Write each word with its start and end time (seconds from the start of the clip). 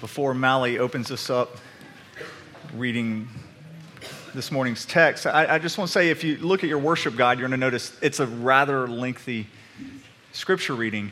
before 0.00 0.34
Mally 0.34 0.78
opens 0.78 1.10
us 1.10 1.30
up 1.30 1.56
reading 2.74 3.28
this 4.34 4.52
morning's 4.52 4.84
text, 4.84 5.26
I, 5.26 5.54
I, 5.54 5.58
just 5.58 5.78
want 5.78 5.88
to 5.88 5.92
say 5.92 6.10
if 6.10 6.22
you 6.22 6.36
look 6.36 6.62
at 6.62 6.68
your 6.68 6.78
worship 6.78 7.16
guide, 7.16 7.38
you're 7.38 7.48
going 7.48 7.58
to 7.58 7.66
notice 7.66 7.96
it's 8.00 8.20
a 8.20 8.26
rather 8.26 8.86
lengthy 8.86 9.46
scripture 10.32 10.74
reading. 10.74 11.10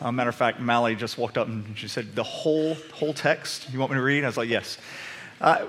Uh, 0.00 0.12
matter 0.12 0.28
of 0.28 0.36
fact, 0.36 0.60
Mally 0.60 0.94
just 0.94 1.18
walked 1.18 1.36
up 1.38 1.48
and 1.48 1.76
she 1.76 1.88
said, 1.88 2.14
The 2.14 2.22
whole, 2.22 2.74
whole 2.92 3.14
text, 3.14 3.72
you 3.72 3.78
want 3.80 3.90
me 3.90 3.96
to 3.96 4.02
read? 4.02 4.22
I 4.22 4.28
was 4.28 4.36
like, 4.36 4.48
Yes. 4.48 4.78
Uh, 5.40 5.66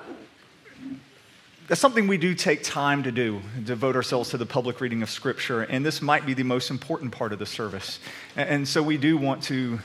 that's 1.68 1.80
something 1.80 2.08
we 2.08 2.18
do 2.18 2.34
take 2.34 2.64
time 2.64 3.04
to 3.04 3.12
do, 3.12 3.42
devote 3.64 3.96
ourselves 3.96 4.32
to 4.32 4.38
the 4.38 4.46
public 4.46 4.82
reading 4.82 5.04
of 5.04 5.10
Scripture, 5.10 5.62
and 5.62 5.86
this 5.86 6.02
might 6.02 6.26
be 6.26 6.34
the 6.34 6.44
most 6.44 6.72
important 6.72 7.12
part 7.12 7.32
of 7.32 7.38
the 7.38 7.46
service. 7.46 8.00
And 8.36 8.68
so 8.68 8.82
we 8.82 8.98
do 8.98 9.18
want 9.18 9.44
to 9.44 9.80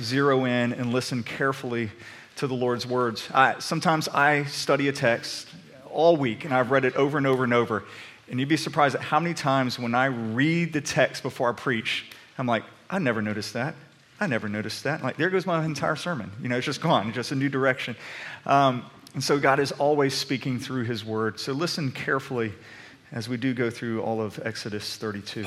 zero 0.00 0.44
in 0.44 0.72
and 0.72 0.92
listen 0.92 1.22
carefully 1.22 1.90
to 2.36 2.46
the 2.46 2.54
Lord's 2.54 2.86
words. 2.86 3.28
I, 3.32 3.58
sometimes 3.60 4.08
I 4.08 4.44
study 4.44 4.88
a 4.88 4.92
text 4.92 5.48
all 5.90 6.16
week, 6.16 6.44
and 6.44 6.52
I've 6.52 6.70
read 6.70 6.84
it 6.84 6.96
over 6.96 7.18
and 7.18 7.26
over 7.26 7.44
and 7.44 7.54
over, 7.54 7.84
and 8.28 8.40
you'd 8.40 8.48
be 8.48 8.56
surprised 8.56 8.94
at 8.94 9.00
how 9.00 9.20
many 9.20 9.34
times 9.34 9.78
when 9.78 9.94
I 9.94 10.06
read 10.06 10.72
the 10.72 10.80
text 10.80 11.22
before 11.22 11.48
I 11.48 11.52
preach, 11.52 12.10
I'm 12.36 12.46
like, 12.46 12.64
I 12.90 12.98
never 12.98 13.22
noticed 13.22 13.52
that. 13.52 13.74
I 14.20 14.26
never 14.26 14.48
noticed 14.48 14.84
that. 14.84 15.02
Like, 15.02 15.16
there 15.16 15.30
goes 15.30 15.46
my 15.46 15.64
entire 15.64 15.96
sermon. 15.96 16.30
You 16.42 16.48
know, 16.48 16.56
it's 16.56 16.66
just 16.66 16.80
gone, 16.80 17.12
just 17.12 17.32
a 17.32 17.34
new 17.34 17.48
direction. 17.48 17.96
Um, 18.46 18.84
and 19.14 19.22
so 19.22 19.38
God 19.38 19.60
is 19.60 19.72
always 19.72 20.14
speaking 20.14 20.58
through 20.58 20.84
his 20.84 21.04
word. 21.04 21.38
So 21.38 21.52
listen 21.52 21.92
carefully 21.92 22.52
as 23.12 23.28
we 23.28 23.36
do 23.36 23.54
go 23.54 23.70
through 23.70 24.02
all 24.02 24.20
of 24.20 24.40
Exodus 24.44 24.96
32. 24.96 25.44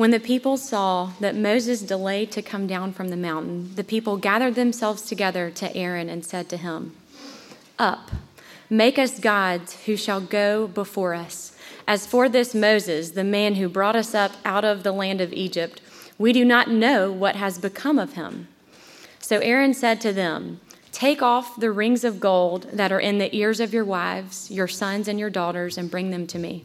When 0.00 0.12
the 0.12 0.18
people 0.18 0.56
saw 0.56 1.10
that 1.20 1.36
Moses 1.36 1.82
delayed 1.82 2.32
to 2.32 2.40
come 2.40 2.66
down 2.66 2.94
from 2.94 3.10
the 3.10 3.18
mountain, 3.18 3.74
the 3.74 3.84
people 3.84 4.16
gathered 4.16 4.54
themselves 4.54 5.02
together 5.02 5.50
to 5.50 5.76
Aaron 5.76 6.08
and 6.08 6.24
said 6.24 6.48
to 6.48 6.56
him, 6.56 6.96
Up, 7.78 8.10
make 8.70 8.98
us 8.98 9.20
gods 9.20 9.84
who 9.84 9.98
shall 9.98 10.22
go 10.22 10.66
before 10.66 11.12
us. 11.12 11.54
As 11.86 12.06
for 12.06 12.30
this 12.30 12.54
Moses, 12.54 13.10
the 13.10 13.24
man 13.24 13.56
who 13.56 13.68
brought 13.68 13.94
us 13.94 14.14
up 14.14 14.32
out 14.42 14.64
of 14.64 14.84
the 14.84 14.92
land 14.92 15.20
of 15.20 15.34
Egypt, 15.34 15.82
we 16.16 16.32
do 16.32 16.46
not 16.46 16.70
know 16.70 17.12
what 17.12 17.36
has 17.36 17.58
become 17.58 17.98
of 17.98 18.14
him. 18.14 18.48
So 19.18 19.40
Aaron 19.40 19.74
said 19.74 20.00
to 20.00 20.14
them, 20.14 20.62
Take 20.92 21.20
off 21.20 21.60
the 21.60 21.70
rings 21.70 22.04
of 22.04 22.20
gold 22.20 22.70
that 22.72 22.90
are 22.90 23.00
in 23.00 23.18
the 23.18 23.36
ears 23.36 23.60
of 23.60 23.74
your 23.74 23.84
wives, 23.84 24.50
your 24.50 24.66
sons, 24.66 25.08
and 25.08 25.20
your 25.20 25.28
daughters, 25.28 25.76
and 25.76 25.90
bring 25.90 26.10
them 26.10 26.26
to 26.28 26.38
me. 26.38 26.64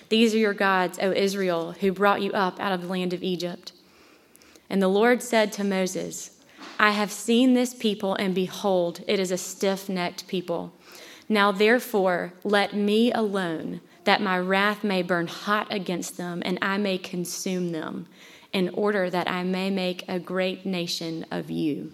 These 0.11 0.35
are 0.35 0.39
your 0.39 0.53
gods, 0.53 0.99
O 1.01 1.13
Israel, 1.13 1.71
who 1.79 1.93
brought 1.93 2.21
you 2.21 2.33
up 2.33 2.59
out 2.59 2.73
of 2.73 2.81
the 2.81 2.87
land 2.89 3.13
of 3.13 3.23
Egypt. 3.23 3.71
And 4.69 4.81
the 4.81 4.89
Lord 4.89 5.23
said 5.23 5.53
to 5.53 5.63
Moses, 5.63 6.31
I 6.77 6.91
have 6.91 7.13
seen 7.13 7.53
this 7.53 7.73
people, 7.73 8.15
and 8.15 8.35
behold, 8.35 9.05
it 9.07 9.21
is 9.21 9.31
a 9.31 9.37
stiff 9.37 9.87
necked 9.87 10.27
people. 10.27 10.73
Now 11.29 11.53
therefore, 11.53 12.33
let 12.43 12.73
me 12.73 13.13
alone, 13.13 13.79
that 14.03 14.21
my 14.21 14.37
wrath 14.37 14.83
may 14.83 15.01
burn 15.01 15.27
hot 15.27 15.67
against 15.73 16.17
them, 16.17 16.41
and 16.43 16.59
I 16.61 16.77
may 16.77 16.97
consume 16.97 17.71
them, 17.71 18.05
in 18.51 18.67
order 18.73 19.09
that 19.09 19.31
I 19.31 19.43
may 19.43 19.69
make 19.69 20.03
a 20.09 20.19
great 20.19 20.65
nation 20.65 21.25
of 21.31 21.49
you. 21.49 21.93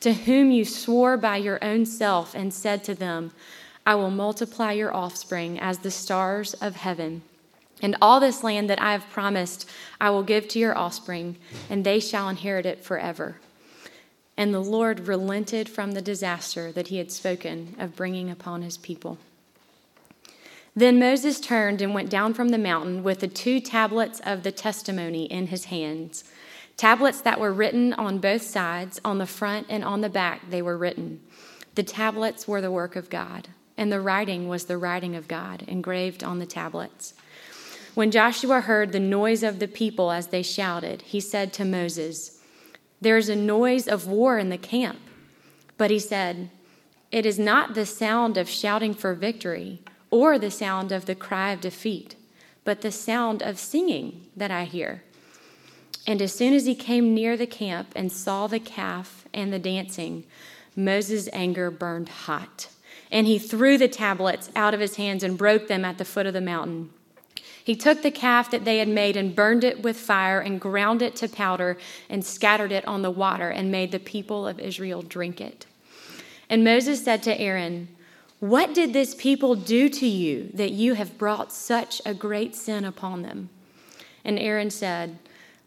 to 0.00 0.14
whom 0.14 0.50
you 0.50 0.64
swore 0.64 1.16
by 1.16 1.36
your 1.36 1.62
own 1.62 1.86
self 1.86 2.34
and 2.34 2.52
said 2.52 2.82
to 2.84 2.94
them, 2.94 3.32
I 3.86 3.94
will 3.94 4.10
multiply 4.10 4.72
your 4.72 4.94
offspring 4.94 5.58
as 5.58 5.78
the 5.78 5.90
stars 5.90 6.54
of 6.54 6.76
heaven. 6.76 7.22
And 7.82 7.96
all 8.02 8.20
this 8.20 8.42
land 8.42 8.68
that 8.68 8.80
I 8.80 8.92
have 8.92 9.08
promised 9.10 9.68
I 10.00 10.10
will 10.10 10.22
give 10.22 10.48
to 10.48 10.58
your 10.58 10.76
offspring, 10.76 11.36
and 11.68 11.84
they 11.84 12.00
shall 12.00 12.28
inherit 12.28 12.66
it 12.66 12.84
forever. 12.84 13.36
And 14.36 14.54
the 14.54 14.60
Lord 14.60 15.06
relented 15.06 15.68
from 15.68 15.92
the 15.92 16.02
disaster 16.02 16.72
that 16.72 16.88
he 16.88 16.98
had 16.98 17.10
spoken 17.10 17.74
of 17.78 17.96
bringing 17.96 18.30
upon 18.30 18.62
his 18.62 18.76
people. 18.76 19.18
Then 20.74 20.98
Moses 20.98 21.40
turned 21.40 21.82
and 21.82 21.94
went 21.94 22.10
down 22.10 22.32
from 22.32 22.50
the 22.50 22.58
mountain 22.58 23.02
with 23.02 23.20
the 23.20 23.28
two 23.28 23.60
tablets 23.60 24.20
of 24.24 24.42
the 24.42 24.52
testimony 24.52 25.24
in 25.24 25.48
his 25.48 25.66
hands 25.66 26.24
Tablets 26.80 27.20
that 27.20 27.38
were 27.38 27.52
written 27.52 27.92
on 27.92 28.20
both 28.20 28.40
sides, 28.40 28.98
on 29.04 29.18
the 29.18 29.26
front 29.26 29.66
and 29.68 29.84
on 29.84 30.00
the 30.00 30.08
back, 30.08 30.48
they 30.48 30.62
were 30.62 30.78
written. 30.78 31.20
The 31.74 31.82
tablets 31.82 32.48
were 32.48 32.62
the 32.62 32.70
work 32.70 32.96
of 32.96 33.10
God, 33.10 33.48
and 33.76 33.92
the 33.92 34.00
writing 34.00 34.48
was 34.48 34.64
the 34.64 34.78
writing 34.78 35.14
of 35.14 35.28
God, 35.28 35.62
engraved 35.68 36.24
on 36.24 36.38
the 36.38 36.46
tablets. 36.46 37.12
When 37.94 38.10
Joshua 38.10 38.62
heard 38.62 38.92
the 38.92 38.98
noise 38.98 39.42
of 39.42 39.58
the 39.58 39.68
people 39.68 40.10
as 40.10 40.28
they 40.28 40.42
shouted, 40.42 41.02
he 41.02 41.20
said 41.20 41.52
to 41.52 41.66
Moses, 41.66 42.40
There 42.98 43.18
is 43.18 43.28
a 43.28 43.36
noise 43.36 43.86
of 43.86 44.06
war 44.06 44.38
in 44.38 44.48
the 44.48 44.56
camp. 44.56 45.00
But 45.76 45.90
he 45.90 45.98
said, 45.98 46.48
It 47.12 47.26
is 47.26 47.38
not 47.38 47.74
the 47.74 47.84
sound 47.84 48.38
of 48.38 48.48
shouting 48.48 48.94
for 48.94 49.12
victory 49.12 49.82
or 50.10 50.38
the 50.38 50.50
sound 50.50 50.92
of 50.92 51.04
the 51.04 51.14
cry 51.14 51.50
of 51.50 51.60
defeat, 51.60 52.16
but 52.64 52.80
the 52.80 52.90
sound 52.90 53.42
of 53.42 53.58
singing 53.58 54.28
that 54.34 54.50
I 54.50 54.64
hear. 54.64 55.02
And 56.10 56.20
as 56.20 56.34
soon 56.34 56.54
as 56.54 56.66
he 56.66 56.74
came 56.74 57.14
near 57.14 57.36
the 57.36 57.46
camp 57.46 57.92
and 57.94 58.10
saw 58.10 58.48
the 58.48 58.58
calf 58.58 59.28
and 59.32 59.52
the 59.52 59.60
dancing, 59.60 60.24
Moses' 60.74 61.28
anger 61.32 61.70
burned 61.70 62.08
hot. 62.08 62.66
And 63.12 63.28
he 63.28 63.38
threw 63.38 63.78
the 63.78 63.86
tablets 63.86 64.50
out 64.56 64.74
of 64.74 64.80
his 64.80 64.96
hands 64.96 65.22
and 65.22 65.38
broke 65.38 65.68
them 65.68 65.84
at 65.84 65.98
the 65.98 66.04
foot 66.04 66.26
of 66.26 66.32
the 66.34 66.40
mountain. 66.40 66.90
He 67.62 67.76
took 67.76 68.02
the 68.02 68.10
calf 68.10 68.50
that 68.50 68.64
they 68.64 68.78
had 68.78 68.88
made 68.88 69.16
and 69.16 69.36
burned 69.36 69.62
it 69.62 69.84
with 69.84 69.96
fire 69.96 70.40
and 70.40 70.60
ground 70.60 71.00
it 71.00 71.14
to 71.14 71.28
powder 71.28 71.78
and 72.08 72.24
scattered 72.24 72.72
it 72.72 72.84
on 72.88 73.02
the 73.02 73.10
water 73.12 73.48
and 73.48 73.70
made 73.70 73.92
the 73.92 74.00
people 74.00 74.48
of 74.48 74.58
Israel 74.58 75.02
drink 75.02 75.40
it. 75.40 75.64
And 76.48 76.64
Moses 76.64 77.04
said 77.04 77.22
to 77.22 77.40
Aaron, 77.40 77.86
What 78.40 78.74
did 78.74 78.92
this 78.92 79.14
people 79.14 79.54
do 79.54 79.88
to 79.88 80.08
you 80.08 80.50
that 80.54 80.72
you 80.72 80.94
have 80.94 81.18
brought 81.18 81.52
such 81.52 82.02
a 82.04 82.14
great 82.14 82.56
sin 82.56 82.84
upon 82.84 83.22
them? 83.22 83.48
And 84.24 84.40
Aaron 84.40 84.70
said, 84.70 85.16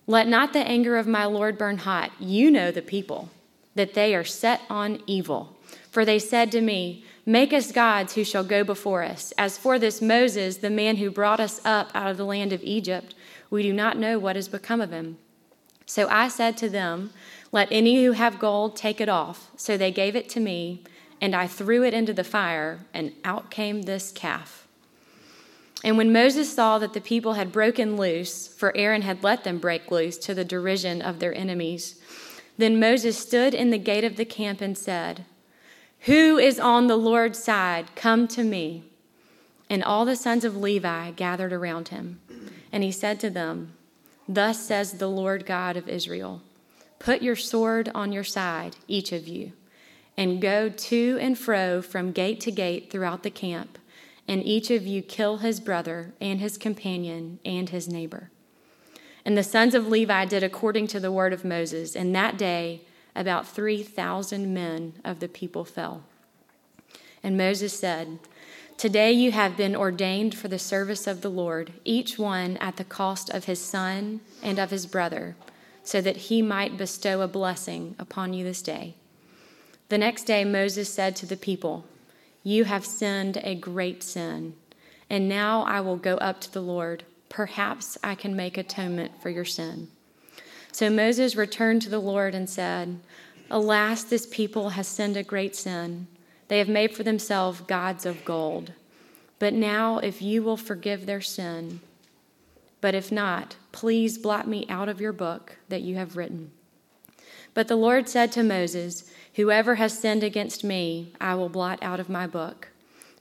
let 0.05 0.27
not 0.27 0.53
the 0.53 0.59
anger 0.59 0.97
of 0.97 1.07
my 1.07 1.25
Lord 1.25 1.57
burn 1.57 1.79
hot. 1.79 2.11
You 2.19 2.51
know 2.51 2.71
the 2.71 2.81
people, 2.81 3.29
that 3.75 3.93
they 3.93 4.13
are 4.13 4.23
set 4.23 4.61
on 4.69 5.01
evil. 5.07 5.57
For 5.89 6.03
they 6.03 6.19
said 6.19 6.51
to 6.51 6.61
me, 6.61 7.05
Make 7.25 7.53
us 7.53 7.71
gods 7.71 8.15
who 8.15 8.25
shall 8.25 8.43
go 8.43 8.65
before 8.65 9.01
us. 9.01 9.31
As 9.37 9.57
for 9.57 9.79
this 9.79 10.01
Moses, 10.01 10.57
the 10.57 10.69
man 10.69 10.97
who 10.97 11.09
brought 11.09 11.39
us 11.39 11.61
up 11.63 11.89
out 11.93 12.11
of 12.11 12.17
the 12.17 12.25
land 12.25 12.51
of 12.51 12.61
Egypt, 12.63 13.15
we 13.49 13.63
do 13.63 13.71
not 13.71 13.97
know 13.97 14.19
what 14.19 14.35
has 14.35 14.49
become 14.49 14.81
of 14.81 14.91
him. 14.91 15.17
So 15.85 16.09
I 16.09 16.27
said 16.27 16.57
to 16.57 16.69
them, 16.69 17.11
Let 17.53 17.69
any 17.71 18.03
who 18.03 18.11
have 18.11 18.39
gold 18.39 18.75
take 18.75 18.99
it 18.99 19.07
off. 19.07 19.51
So 19.55 19.77
they 19.77 19.91
gave 19.91 20.17
it 20.17 20.27
to 20.29 20.41
me, 20.41 20.83
and 21.21 21.33
I 21.33 21.47
threw 21.47 21.85
it 21.85 21.93
into 21.93 22.11
the 22.11 22.25
fire, 22.25 22.79
and 22.93 23.13
out 23.23 23.49
came 23.49 23.83
this 23.83 24.11
calf. 24.11 24.62
And 25.83 25.97
when 25.97 26.13
Moses 26.13 26.53
saw 26.53 26.79
that 26.79 26.93
the 26.93 27.01
people 27.01 27.33
had 27.33 27.51
broken 27.51 27.97
loose, 27.97 28.47
for 28.47 28.75
Aaron 28.75 29.01
had 29.01 29.23
let 29.23 29.43
them 29.43 29.57
break 29.57 29.91
loose 29.91 30.17
to 30.19 30.33
the 30.33 30.45
derision 30.45 31.01
of 31.01 31.19
their 31.19 31.33
enemies, 31.33 31.99
then 32.57 32.79
Moses 32.79 33.17
stood 33.17 33.53
in 33.53 33.69
the 33.69 33.77
gate 33.77 34.03
of 34.03 34.15
the 34.15 34.25
camp 34.25 34.61
and 34.61 34.77
said, 34.77 35.25
Who 36.01 36.37
is 36.37 36.59
on 36.59 36.87
the 36.87 36.95
Lord's 36.95 37.43
side? 37.43 37.95
Come 37.95 38.27
to 38.29 38.43
me. 38.43 38.83
And 39.69 39.83
all 39.83 40.05
the 40.05 40.15
sons 40.15 40.45
of 40.45 40.55
Levi 40.55 41.11
gathered 41.11 41.51
around 41.51 41.89
him. 41.89 42.21
And 42.71 42.83
he 42.83 42.91
said 42.91 43.19
to 43.21 43.29
them, 43.29 43.73
Thus 44.27 44.59
says 44.59 44.93
the 44.93 45.09
Lord 45.09 45.45
God 45.45 45.75
of 45.75 45.89
Israel. 45.89 46.41
Put 46.99 47.21
your 47.21 47.35
sword 47.35 47.89
on 47.93 48.13
your 48.13 48.23
side, 48.23 48.77
each 48.87 49.11
of 49.11 49.27
you, 49.27 49.51
and 50.15 50.41
go 50.41 50.69
to 50.69 51.17
and 51.19 51.37
fro 51.37 51.81
from 51.81 52.13
gate 52.13 52.39
to 52.41 52.51
gate 52.51 52.89
throughout 52.89 53.23
the 53.23 53.29
camp, 53.29 53.77
and 54.27 54.43
each 54.43 54.71
of 54.71 54.85
you 54.85 55.01
kill 55.01 55.37
his 55.37 55.59
brother 55.59 56.13
and 56.21 56.39
his 56.39 56.57
companion 56.57 57.39
and 57.43 57.69
his 57.69 57.87
neighbor. 57.87 58.31
And 59.25 59.37
the 59.37 59.43
sons 59.43 59.73
of 59.73 59.87
Levi 59.87 60.25
did 60.25 60.43
according 60.43 60.87
to 60.87 60.99
the 60.99 61.11
word 61.11 61.33
of 61.33 61.45
Moses, 61.45 61.95
and 61.95 62.15
that 62.15 62.37
day 62.37 62.81
about 63.15 63.47
3,000 63.47 64.53
men 64.53 64.93
of 65.03 65.19
the 65.19 65.27
people 65.27 65.65
fell. 65.65 66.03
And 67.21 67.37
Moses 67.37 67.77
said, 67.77 68.19
Today 68.77 69.11
you 69.11 69.31
have 69.31 69.55
been 69.55 69.75
ordained 69.75 70.35
for 70.35 70.47
the 70.47 70.59
service 70.59 71.07
of 71.07 71.21
the 71.21 71.29
Lord, 71.29 71.73
each 71.85 72.17
one 72.17 72.57
at 72.57 72.77
the 72.77 72.83
cost 72.83 73.29
of 73.29 73.45
his 73.45 73.59
son 73.59 74.21
and 74.41 74.59
of 74.59 74.71
his 74.71 74.85
brother 74.85 75.35
so 75.83 76.01
that 76.01 76.17
he 76.17 76.41
might 76.41 76.77
bestow 76.77 77.21
a 77.21 77.27
blessing 77.27 77.95
upon 77.99 78.33
you 78.33 78.43
this 78.43 78.61
day. 78.61 78.95
The 79.89 79.97
next 79.97 80.23
day, 80.23 80.43
Moses 80.43 80.91
said 80.91 81.15
to 81.17 81.25
the 81.25 81.37
people, 81.37 81.85
You 82.43 82.65
have 82.65 82.85
sinned 82.85 83.37
a 83.43 83.55
great 83.55 84.03
sin, 84.03 84.55
and 85.09 85.29
now 85.29 85.63
I 85.63 85.79
will 85.79 85.95
go 85.95 86.17
up 86.17 86.41
to 86.41 86.51
the 86.51 86.61
Lord. 86.61 87.05
Perhaps 87.29 87.97
I 88.03 88.15
can 88.15 88.35
make 88.35 88.57
atonement 88.57 89.21
for 89.21 89.29
your 89.29 89.45
sin. 89.45 89.87
So 90.71 90.89
Moses 90.89 91.35
returned 91.35 91.81
to 91.83 91.89
the 91.89 91.99
Lord 91.99 92.35
and 92.35 92.49
said, 92.49 92.99
Alas, 93.49 94.03
this 94.03 94.25
people 94.25 94.69
has 94.69 94.87
sinned 94.87 95.15
a 95.15 95.23
great 95.23 95.55
sin. 95.55 96.07
They 96.47 96.57
have 96.59 96.67
made 96.67 96.95
for 96.95 97.03
themselves 97.03 97.61
gods 97.61 98.05
of 98.05 98.25
gold. 98.25 98.73
But 99.39 99.53
now, 99.53 99.99
if 99.99 100.21
you 100.21 100.43
will 100.43 100.57
forgive 100.57 101.05
their 101.05 101.21
sin, 101.21 101.79
but 102.81 102.95
if 102.95 103.11
not, 103.11 103.55
please 103.71 104.17
blot 104.17 104.47
me 104.47 104.65
out 104.67 104.89
of 104.89 104.99
your 104.99 105.13
book 105.13 105.57
that 105.69 105.81
you 105.81 105.95
have 105.95 106.17
written. 106.17 106.51
But 107.53 107.67
the 107.67 107.75
Lord 107.75 108.09
said 108.09 108.31
to 108.33 108.43
Moses, 108.43 109.09
Whoever 109.35 109.75
has 109.75 109.97
sinned 109.97 110.23
against 110.23 110.63
me, 110.63 111.11
I 111.19 111.35
will 111.35 111.49
blot 111.49 111.79
out 111.81 111.99
of 111.99 112.09
my 112.09 112.27
book. 112.27 112.69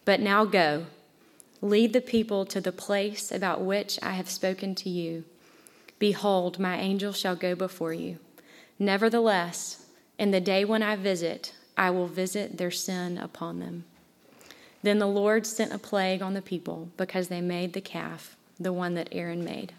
But 0.05 0.21
now 0.21 0.45
go, 0.45 0.87
lead 1.61 1.93
the 1.93 2.01
people 2.01 2.45
to 2.47 2.61
the 2.61 2.73
place 2.73 3.33
about 3.33 3.63
which 3.63 3.99
I 4.03 4.13
have 4.13 4.29
spoken 4.29 4.75
to 4.77 4.91
you. 4.91 5.25
Behold, 5.99 6.59
my 6.59 6.79
angel 6.79 7.13
shall 7.13 7.37
go 7.37 7.55
before 7.55 7.95
you. 7.95 8.19
Nevertheless, 8.79 9.87
in 10.19 10.33
the 10.33 10.41
day 10.41 10.65
when 10.65 10.83
I 10.83 10.97
visit, 10.97 11.55
I 11.77 11.91
will 11.91 12.09
visit 12.09 12.59
their 12.59 12.71
sin 12.71 13.17
upon 13.17 13.61
them. 13.61 13.85
Then 14.83 14.99
the 14.99 15.07
Lord 15.07 15.47
sent 15.47 15.73
a 15.73 15.79
plague 15.79 16.21
on 16.21 16.35
the 16.35 16.43
people 16.43 16.89
because 16.97 17.29
they 17.29 17.41
made 17.41 17.73
the 17.73 17.81
calf 17.81 18.37
the 18.59 18.73
one 18.73 18.95
that 18.95 19.09
Aaron 19.13 19.45
made. 19.45 19.73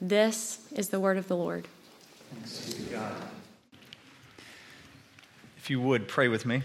This 0.00 0.60
is 0.72 0.90
the 0.90 1.00
word 1.00 1.16
of 1.16 1.28
the 1.28 1.36
Lord. 1.36 1.66
Thanks 2.32 2.74
be 2.74 2.84
to 2.84 2.90
God. 2.90 3.12
If 5.66 5.70
you 5.70 5.80
would, 5.80 6.06
pray 6.06 6.28
with 6.28 6.46
me. 6.46 6.62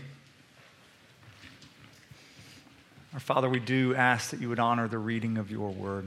Our 3.15 3.19
Father, 3.19 3.49
we 3.49 3.59
do 3.59 3.95
ask 3.95 4.29
that 4.29 4.39
you 4.39 4.47
would 4.49 4.59
honor 4.59 4.87
the 4.87 4.99
reading 4.99 5.39
of 5.39 5.49
your 5.49 5.71
word. 5.71 6.05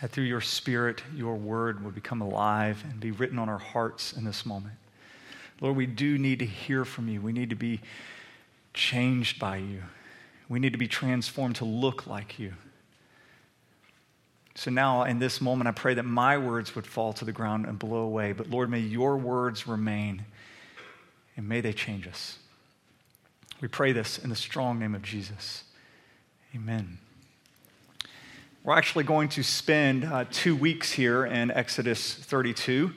That 0.00 0.10
through 0.10 0.24
your 0.24 0.40
Spirit, 0.40 1.02
your 1.14 1.34
word 1.34 1.84
would 1.84 1.94
become 1.94 2.22
alive 2.22 2.82
and 2.88 2.98
be 2.98 3.10
written 3.10 3.38
on 3.38 3.50
our 3.50 3.58
hearts 3.58 4.14
in 4.14 4.24
this 4.24 4.46
moment. 4.46 4.76
Lord, 5.60 5.76
we 5.76 5.84
do 5.84 6.16
need 6.16 6.38
to 6.38 6.46
hear 6.46 6.86
from 6.86 7.08
you. 7.08 7.20
We 7.20 7.34
need 7.34 7.50
to 7.50 7.54
be 7.54 7.80
changed 8.72 9.38
by 9.38 9.58
you. 9.58 9.82
We 10.48 10.60
need 10.60 10.72
to 10.72 10.78
be 10.78 10.88
transformed 10.88 11.56
to 11.56 11.66
look 11.66 12.06
like 12.06 12.38
you. 12.38 12.54
So 14.54 14.70
now, 14.70 15.04
in 15.04 15.18
this 15.18 15.40
moment, 15.40 15.68
I 15.68 15.72
pray 15.72 15.94
that 15.94 16.02
my 16.02 16.36
words 16.36 16.74
would 16.74 16.86
fall 16.86 17.12
to 17.14 17.24
the 17.24 17.32
ground 17.32 17.66
and 17.66 17.78
blow 17.78 18.02
away. 18.02 18.32
But 18.32 18.50
Lord, 18.50 18.70
may 18.70 18.80
your 18.80 19.16
words 19.16 19.66
remain 19.66 20.24
and 21.36 21.48
may 21.48 21.60
they 21.60 21.72
change 21.72 22.06
us. 22.06 22.38
We 23.60 23.68
pray 23.68 23.92
this 23.92 24.18
in 24.18 24.28
the 24.28 24.36
strong 24.36 24.78
name 24.78 24.94
of 24.94 25.02
Jesus. 25.02 25.64
Amen. 26.54 26.98
We're 28.64 28.76
actually 28.76 29.04
going 29.04 29.28
to 29.30 29.42
spend 29.42 30.04
uh, 30.04 30.26
two 30.30 30.54
weeks 30.54 30.92
here 30.92 31.24
in 31.24 31.50
Exodus 31.50 32.14
32. 32.14 32.92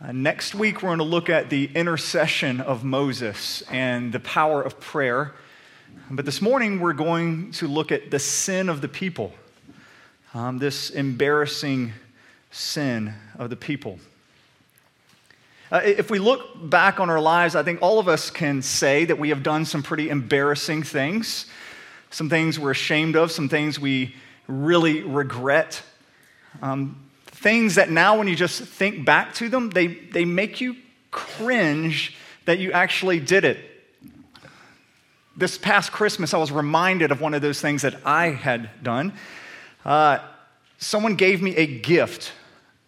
Uh, 0.00 0.12
next 0.12 0.54
week, 0.54 0.82
we're 0.82 0.88
going 0.88 0.98
to 0.98 1.04
look 1.04 1.30
at 1.30 1.50
the 1.50 1.70
intercession 1.74 2.60
of 2.60 2.84
Moses 2.84 3.62
and 3.70 4.12
the 4.12 4.20
power 4.20 4.60
of 4.60 4.80
prayer. 4.80 5.32
But 6.10 6.26
this 6.26 6.42
morning, 6.42 6.80
we're 6.80 6.92
going 6.92 7.52
to 7.52 7.68
look 7.68 7.92
at 7.92 8.10
the 8.10 8.18
sin 8.18 8.68
of 8.68 8.80
the 8.80 8.88
people, 8.88 9.32
um, 10.34 10.58
this 10.58 10.90
embarrassing 10.90 11.92
sin 12.50 13.14
of 13.38 13.50
the 13.50 13.56
people. 13.56 13.98
Uh, 15.72 15.80
if 15.84 16.10
we 16.10 16.18
look 16.18 16.68
back 16.68 17.00
on 17.00 17.08
our 17.08 17.20
lives, 17.20 17.56
I 17.56 17.62
think 17.62 17.80
all 17.80 17.98
of 17.98 18.08
us 18.08 18.30
can 18.30 18.60
say 18.60 19.04
that 19.06 19.18
we 19.18 19.30
have 19.30 19.42
done 19.42 19.64
some 19.64 19.82
pretty 19.82 20.10
embarrassing 20.10 20.82
things, 20.82 21.46
some 22.10 22.28
things 22.28 22.58
we're 22.58 22.72
ashamed 22.72 23.16
of, 23.16 23.32
some 23.32 23.48
things 23.48 23.80
we 23.80 24.14
really 24.46 25.02
regret. 25.02 25.82
Um, 26.60 27.00
things 27.26 27.76
that 27.76 27.90
now, 27.90 28.18
when 28.18 28.28
you 28.28 28.36
just 28.36 28.62
think 28.62 29.04
back 29.04 29.34
to 29.34 29.48
them, 29.48 29.70
they, 29.70 29.86
they 29.86 30.24
make 30.24 30.60
you 30.60 30.76
cringe 31.10 32.16
that 32.44 32.58
you 32.58 32.72
actually 32.72 33.20
did 33.20 33.44
it 33.44 33.70
this 35.36 35.58
past 35.58 35.92
Christmas, 35.92 36.32
I 36.32 36.38
was 36.38 36.52
reminded 36.52 37.10
of 37.10 37.20
one 37.20 37.34
of 37.34 37.42
those 37.42 37.60
things 37.60 37.82
that 37.82 37.96
I 38.06 38.28
had 38.28 38.70
done. 38.82 39.12
Uh, 39.84 40.18
someone 40.78 41.14
gave 41.14 41.42
me 41.42 41.56
a 41.56 41.66
gift 41.66 42.32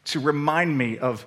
to 0.06 0.20
remind 0.20 0.76
me 0.76 0.98
of, 0.98 1.26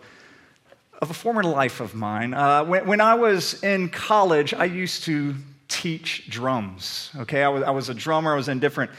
of 1.01 1.09
a 1.09 1.13
former 1.13 1.43
life 1.43 1.79
of 1.79 1.93
mine. 1.93 2.33
Uh, 2.33 2.63
when, 2.63 2.87
when, 2.87 3.01
I 3.01 3.15
was 3.15 3.61
in 3.63 3.89
college, 3.89 4.53
I 4.53 4.65
used 4.65 5.03
to 5.03 5.35
teach 5.67 6.29
drums. 6.29 7.11
Okay, 7.17 7.43
I 7.43 7.49
was, 7.49 7.63
I 7.63 7.71
was 7.71 7.89
a 7.89 7.93
drummer, 7.93 8.33
I 8.33 8.35
was 8.35 8.49
in 8.49 8.59
different 8.59 8.91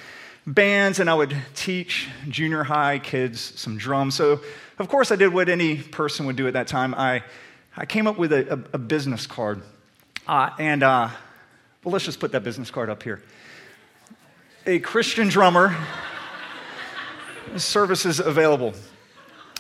bands, 0.47 1.01
and 1.01 1.11
I 1.11 1.15
would 1.15 1.37
teach 1.55 2.09
junior 2.29 2.63
high 2.63 2.99
kids 2.99 3.41
some 3.57 3.77
drums. 3.77 4.15
So, 4.15 4.41
of 4.79 4.89
course, 4.89 5.11
I 5.11 5.17
did 5.17 5.33
what 5.33 5.49
any 5.49 5.77
person 5.77 6.27
would 6.27 6.37
do 6.37 6.47
at 6.47 6.53
that 6.55 6.69
time. 6.69 6.95
I, 6.95 7.23
I 7.77 7.87
came 7.87 8.07
up 8.07 8.19
with 8.19 8.33
a, 8.33 8.53
a, 8.53 8.59
a 8.75 8.79
business 8.79 9.27
card. 9.27 9.63
Uh, 10.27 10.51
and 10.59 10.83
uh, 10.83 11.09
well, 11.83 11.93
let's 11.93 12.05
just 12.05 12.21
put 12.21 12.33
that 12.33 12.45
business 12.45 12.71
card 12.71 12.91
up 12.91 13.03
here. 13.03 13.23
A 14.67 14.79
Christian 14.79 15.29
drummer, 15.29 15.77
services 17.57 18.21
available. 18.21 18.75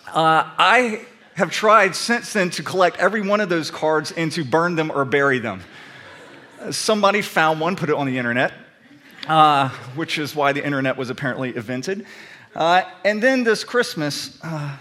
Uh, 0.06 0.44
I 0.58 1.06
have 1.34 1.50
tried 1.50 1.94
since 1.94 2.32
then 2.32 2.50
to 2.50 2.62
collect 2.62 2.98
every 2.98 3.22
one 3.22 3.40
of 3.40 3.48
those 3.48 3.70
cards 3.70 4.12
and 4.12 4.30
to 4.32 4.44
burn 4.44 4.74
them 4.76 4.90
or 4.90 5.04
bury 5.04 5.38
them. 5.38 5.62
Somebody 6.70 7.22
found 7.22 7.60
one, 7.60 7.76
put 7.76 7.88
it 7.88 7.94
on 7.94 8.06
the 8.06 8.18
internet, 8.18 8.52
uh, 9.26 9.70
which 9.94 10.18
is 10.18 10.34
why 10.34 10.52
the 10.52 10.64
internet 10.64 10.96
was 10.96 11.08
apparently 11.08 11.56
invented. 11.56 12.04
Uh, 12.54 12.82
and 13.04 13.22
then 13.22 13.44
this 13.44 13.64
Christmas, 13.64 14.38
uh, 14.42 14.76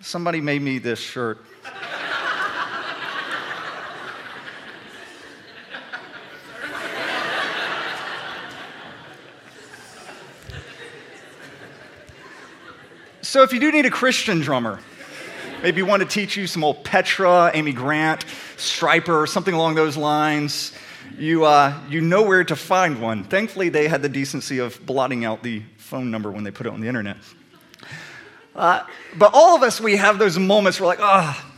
somebody 0.00 0.40
made 0.40 0.62
me 0.62 0.78
this 0.78 0.98
shirt. 0.98 1.44
So 13.30 13.44
if 13.44 13.52
you 13.52 13.60
do 13.60 13.70
need 13.70 13.86
a 13.86 13.90
Christian 13.90 14.40
drummer, 14.40 14.80
maybe 15.62 15.82
want 15.82 16.02
to 16.02 16.08
teach 16.08 16.36
you 16.36 16.48
some 16.48 16.64
old 16.64 16.82
Petra, 16.82 17.52
Amy 17.54 17.72
Grant, 17.72 18.26
Stryper, 18.56 19.28
something 19.28 19.54
along 19.54 19.76
those 19.76 19.96
lines, 19.96 20.72
you, 21.16 21.44
uh, 21.44 21.78
you 21.88 22.00
know 22.00 22.22
where 22.22 22.42
to 22.42 22.56
find 22.56 23.00
one. 23.00 23.22
Thankfully, 23.22 23.68
they 23.68 23.86
had 23.86 24.02
the 24.02 24.08
decency 24.08 24.58
of 24.58 24.84
blotting 24.84 25.24
out 25.24 25.44
the 25.44 25.62
phone 25.76 26.10
number 26.10 26.32
when 26.32 26.42
they 26.42 26.50
put 26.50 26.66
it 26.66 26.72
on 26.72 26.80
the 26.80 26.88
internet. 26.88 27.18
Uh, 28.56 28.82
but 29.16 29.30
all 29.32 29.54
of 29.54 29.62
us, 29.62 29.80
we 29.80 29.94
have 29.94 30.18
those 30.18 30.36
moments 30.36 30.80
where 30.80 30.88
we're 30.88 30.96
like, 30.96 30.98
oh, 31.00 31.52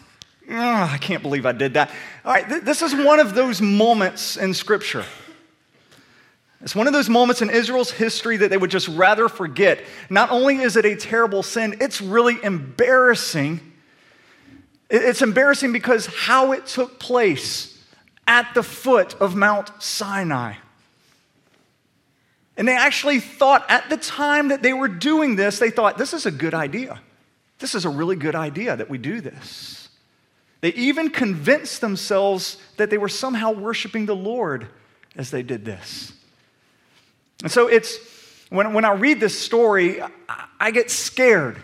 oh, 0.51 0.89
I 0.93 0.99
can't 0.99 1.23
believe 1.23 1.47
I 1.47 1.53
did 1.53 1.73
that. 1.73 1.91
All 2.23 2.35
right, 2.35 2.47
th- 2.47 2.65
this 2.65 2.83
is 2.83 2.95
one 2.95 3.19
of 3.19 3.35
those 3.35 3.63
moments 3.63 4.37
in 4.37 4.53
Scripture. 4.53 5.07
It's 6.63 6.77
one 6.77 6.87
of 6.87 6.93
those 6.93 7.09
moments 7.09 7.43
in 7.43 7.51
Israel's 7.51 7.91
history 7.91 8.37
that 8.39 8.51
they 8.51 8.57
would 8.57 8.71
just 8.71 8.89
rather 8.89 9.29
forget. 9.29 9.83
Not 10.09 10.31
only 10.31 10.59
is 10.59 10.77
it 10.77 10.85
a 10.85 10.95
terrible 10.95 11.43
sin, 11.43 11.77
it's 11.81 12.01
really 12.01 12.37
embarrassing 12.43 13.61
It's 14.95 15.23
embarrassing 15.23 15.73
because 15.73 16.05
how 16.07 16.53
it 16.53 16.67
took 16.67 16.99
place 16.99 17.83
at 18.27 18.53
the 18.53 18.63
foot 18.63 19.15
of 19.21 19.35
Mount 19.35 19.71
Sinai. 19.83 20.57
And 22.59 22.69
they 22.69 22.77
actually 22.77 23.19
thought 23.19 23.65
at 23.71 23.89
the 23.89 23.97
time 23.97 24.49
that 24.49 24.63
they 24.63 24.75
were 24.75 24.89
doing 24.89 25.35
this, 25.37 25.59
they 25.59 25.71
thought, 25.71 25.97
this 25.97 26.13
is 26.13 26.27
a 26.27 26.31
good 26.31 26.53
idea. 26.53 27.01
This 27.59 27.75
is 27.75 27.87
a 27.87 27.89
really 27.89 28.17
good 28.17 28.35
idea 28.35 28.77
that 28.77 28.91
we 28.91 28.99
do 28.99 29.23
this. 29.23 29.89
They 30.61 30.75
even 30.75 31.09
convinced 31.09 31.81
themselves 31.81 32.59
that 32.77 32.91
they 32.91 32.99
were 32.99 33.09
somehow 33.09 33.51
worshiping 33.53 34.05
the 34.05 34.15
Lord 34.15 34.69
as 35.17 35.31
they 35.31 35.43
did 35.43 35.65
this. 35.65 36.13
And 37.43 37.51
so 37.51 37.67
it's, 37.67 37.99
when, 38.51 38.75
when 38.75 38.85
I 38.85 38.93
read 38.93 39.19
this 39.19 39.39
story, 39.39 40.01
I, 40.61 40.71
get 40.71 40.91
scared 40.91 41.57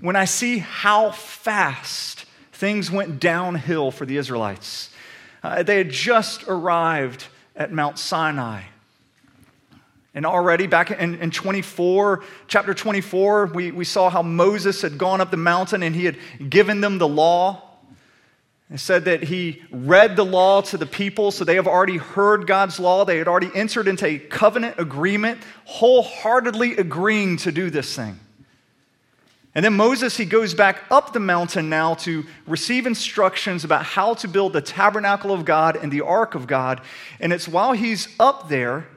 when 0.00 0.16
I 0.16 0.24
see 0.24 0.58
how 0.58 1.10
fast 1.10 2.26
things 2.52 2.90
went 2.90 3.20
downhill 3.20 3.90
for 3.90 4.06
the 4.06 4.16
Israelites. 4.16 4.90
Uh, 5.42 5.62
they 5.62 5.78
had 5.78 5.90
just 5.90 6.44
arrived 6.44 7.26
at 7.56 7.72
Mount 7.72 7.98
Sinai. 7.98 8.62
And 10.14 10.24
already 10.24 10.68
back 10.68 10.92
in, 10.92 11.16
in 11.16 11.32
24, 11.32 12.22
chapter 12.46 12.72
24, 12.72 13.46
we, 13.46 13.72
we 13.72 13.84
saw 13.84 14.08
how 14.08 14.22
Moses 14.22 14.80
had 14.80 14.96
gone 14.96 15.20
up 15.20 15.32
the 15.32 15.36
mountain 15.36 15.82
and 15.82 15.94
he 15.94 16.04
had 16.04 16.16
given 16.48 16.80
them 16.80 16.98
the 16.98 17.08
law. 17.08 17.73
It 18.70 18.78
said 18.78 19.04
that 19.04 19.24
he 19.24 19.62
read 19.70 20.16
the 20.16 20.24
law 20.24 20.62
to 20.62 20.78
the 20.78 20.86
people, 20.86 21.30
so 21.30 21.44
they 21.44 21.56
have 21.56 21.68
already 21.68 21.98
heard 21.98 22.46
God's 22.46 22.80
law. 22.80 23.04
They 23.04 23.18
had 23.18 23.28
already 23.28 23.50
entered 23.54 23.86
into 23.86 24.06
a 24.06 24.18
covenant 24.18 24.78
agreement, 24.78 25.40
wholeheartedly 25.66 26.78
agreeing 26.78 27.36
to 27.38 27.52
do 27.52 27.68
this 27.70 27.94
thing. 27.94 28.18
And 29.54 29.64
then 29.64 29.74
Moses, 29.74 30.16
he 30.16 30.24
goes 30.24 30.54
back 30.54 30.82
up 30.90 31.12
the 31.12 31.20
mountain 31.20 31.68
now 31.68 31.94
to 31.94 32.24
receive 32.46 32.86
instructions 32.86 33.62
about 33.64 33.84
how 33.84 34.14
to 34.14 34.26
build 34.26 34.52
the 34.52 34.60
tabernacle 34.60 35.30
of 35.30 35.44
God 35.44 35.76
and 35.76 35.92
the 35.92 36.00
ark 36.00 36.34
of 36.34 36.46
God. 36.46 36.80
And 37.20 37.32
it's 37.32 37.46
while 37.46 37.72
he's 37.72 38.08
up 38.18 38.48
there, 38.48 38.88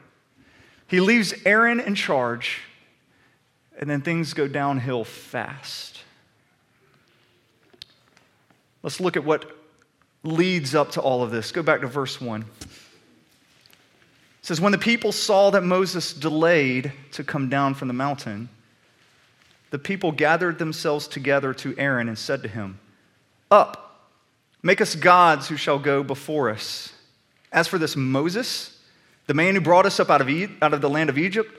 he 0.88 1.00
leaves 1.00 1.34
Aaron 1.46 1.80
in 1.80 1.94
charge, 1.94 2.62
and 3.78 3.90
then 3.90 4.02
things 4.02 4.34
go 4.34 4.48
downhill 4.48 5.04
fast. 5.04 6.00
Let's 8.82 9.00
look 9.00 9.18
at 9.18 9.26
what 9.26 9.57
leads 10.28 10.76
up 10.76 10.92
to 10.92 11.02
all 11.02 11.24
of 11.24 11.32
this. 11.32 11.52
Go 11.52 11.64
back 11.64 11.82
to 11.82 11.88
verse 11.88 12.20
1. 12.20 12.42
It 12.42 12.68
says, 14.42 14.62
When 14.62 14.72
the 14.72 14.78
people 14.78 15.12
saw 15.12 15.50
that 15.52 15.64
Moses 15.64 16.14
delayed 16.14 16.92
to 17.14 17.24
come 17.24 17.50
down 17.50 17.74
from 17.74 17.88
the 17.88 17.94
mountain, 17.94 18.50
the 19.72 19.80
people 19.80 20.12
gathered 20.12 20.60
themselves 20.60 21.08
together 21.08 21.54
to 21.56 21.76
Aaron 21.78 22.08
and 22.08 22.18
said 22.18 22.44
to 22.44 22.50
him, 22.50 22.80
Up, 23.50 24.10
make 24.62 24.82
us 24.82 24.96
gods 24.96 25.48
who 25.48 25.58
shall 25.58 25.80
go 25.80 26.04
before 26.04 26.50
us. 26.50 26.94
As 27.52 27.68
for 27.68 27.78
this 27.78 27.96
Moses, 27.96 28.80
the 29.28 29.34
man 29.34 29.56
who 29.56 29.62
brought 29.62 29.86
us 29.86 30.00
up 30.00 30.10
out 30.10 30.22
of, 30.22 30.30
e- 30.30 30.50
out 30.62 30.74
of 30.74 30.82
the 30.82 30.90
land 30.90 31.10
of 31.10 31.18
Egypt, 31.18 31.54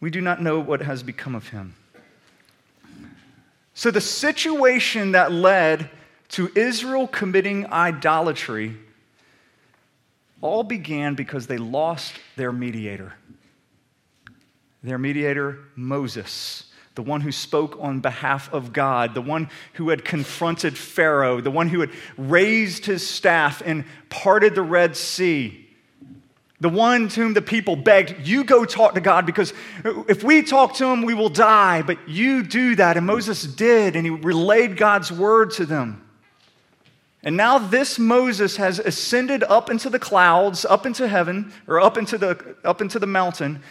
we 0.00 0.10
do 0.10 0.20
not 0.20 0.40
know 0.40 0.60
what 0.60 0.82
has 0.82 1.02
become 1.02 1.34
of 1.34 1.48
him. 1.48 1.74
So, 3.74 3.90
the 3.90 4.00
situation 4.00 5.12
that 5.12 5.32
led 5.32 5.88
to 6.30 6.50
Israel 6.54 7.06
committing 7.06 7.66
idolatry 7.66 8.76
all 10.40 10.62
began 10.62 11.14
because 11.14 11.46
they 11.46 11.58
lost 11.58 12.14
their 12.36 12.52
mediator. 12.52 13.14
Their 14.82 14.98
mediator, 14.98 15.58
Moses 15.76 16.70
the 16.96 17.02
one 17.02 17.20
who 17.20 17.32
spoke 17.32 17.78
on 17.80 18.00
behalf 18.00 18.52
of 18.52 18.72
God, 18.72 19.14
the 19.14 19.22
one 19.22 19.48
who 19.74 19.90
had 19.90 20.04
confronted 20.04 20.76
Pharaoh, 20.76 21.40
the 21.40 21.50
one 21.50 21.68
who 21.68 21.80
had 21.80 21.90
raised 22.18 22.84
his 22.84 23.08
staff 23.08 23.62
and 23.64 23.84
parted 24.08 24.54
the 24.54 24.62
Red 24.62 24.96
Sea, 24.96 25.68
the 26.60 26.68
one 26.68 27.08
to 27.08 27.22
whom 27.22 27.32
the 27.32 27.40
people 27.40 27.74
begged, 27.74 28.26
You 28.26 28.44
go 28.44 28.64
talk 28.66 28.94
to 28.94 29.00
God 29.00 29.24
because 29.24 29.54
if 29.84 30.22
we 30.22 30.42
talk 30.42 30.74
to 30.74 30.86
him, 30.86 31.02
we 31.02 31.14
will 31.14 31.30
die. 31.30 31.80
But 31.80 32.06
you 32.06 32.42
do 32.42 32.76
that. 32.76 32.98
And 32.98 33.06
Moses 33.06 33.44
did, 33.44 33.96
and 33.96 34.04
he 34.04 34.10
relayed 34.10 34.76
God's 34.76 35.10
word 35.10 35.52
to 35.52 35.64
them. 35.64 36.06
And 37.22 37.36
now 37.36 37.58
this 37.58 37.98
Moses 37.98 38.56
has 38.56 38.78
ascended 38.78 39.42
up 39.44 39.68
into 39.70 39.90
the 39.90 39.98
clouds, 39.98 40.64
up 40.64 40.86
into 40.86 41.06
heaven, 41.06 41.52
or 41.66 41.80
up 41.80 41.98
into 41.98 42.16
the, 42.16 42.56
up 42.64 42.80
into 42.80 42.98
the 42.98 43.06
mountain. 43.06 43.62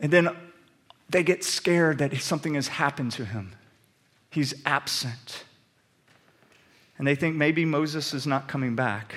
And 0.00 0.12
then 0.12 0.36
they 1.08 1.22
get 1.22 1.44
scared 1.44 1.98
that 1.98 2.16
something 2.16 2.54
has 2.54 2.66
happened 2.66 3.12
to 3.12 3.24
him. 3.24 3.54
He's 4.30 4.54
absent. 4.66 5.44
And 6.98 7.06
they 7.06 7.14
think 7.14 7.36
maybe 7.36 7.64
Moses 7.64 8.14
is 8.14 8.26
not 8.26 8.48
coming 8.48 8.74
back. 8.74 9.14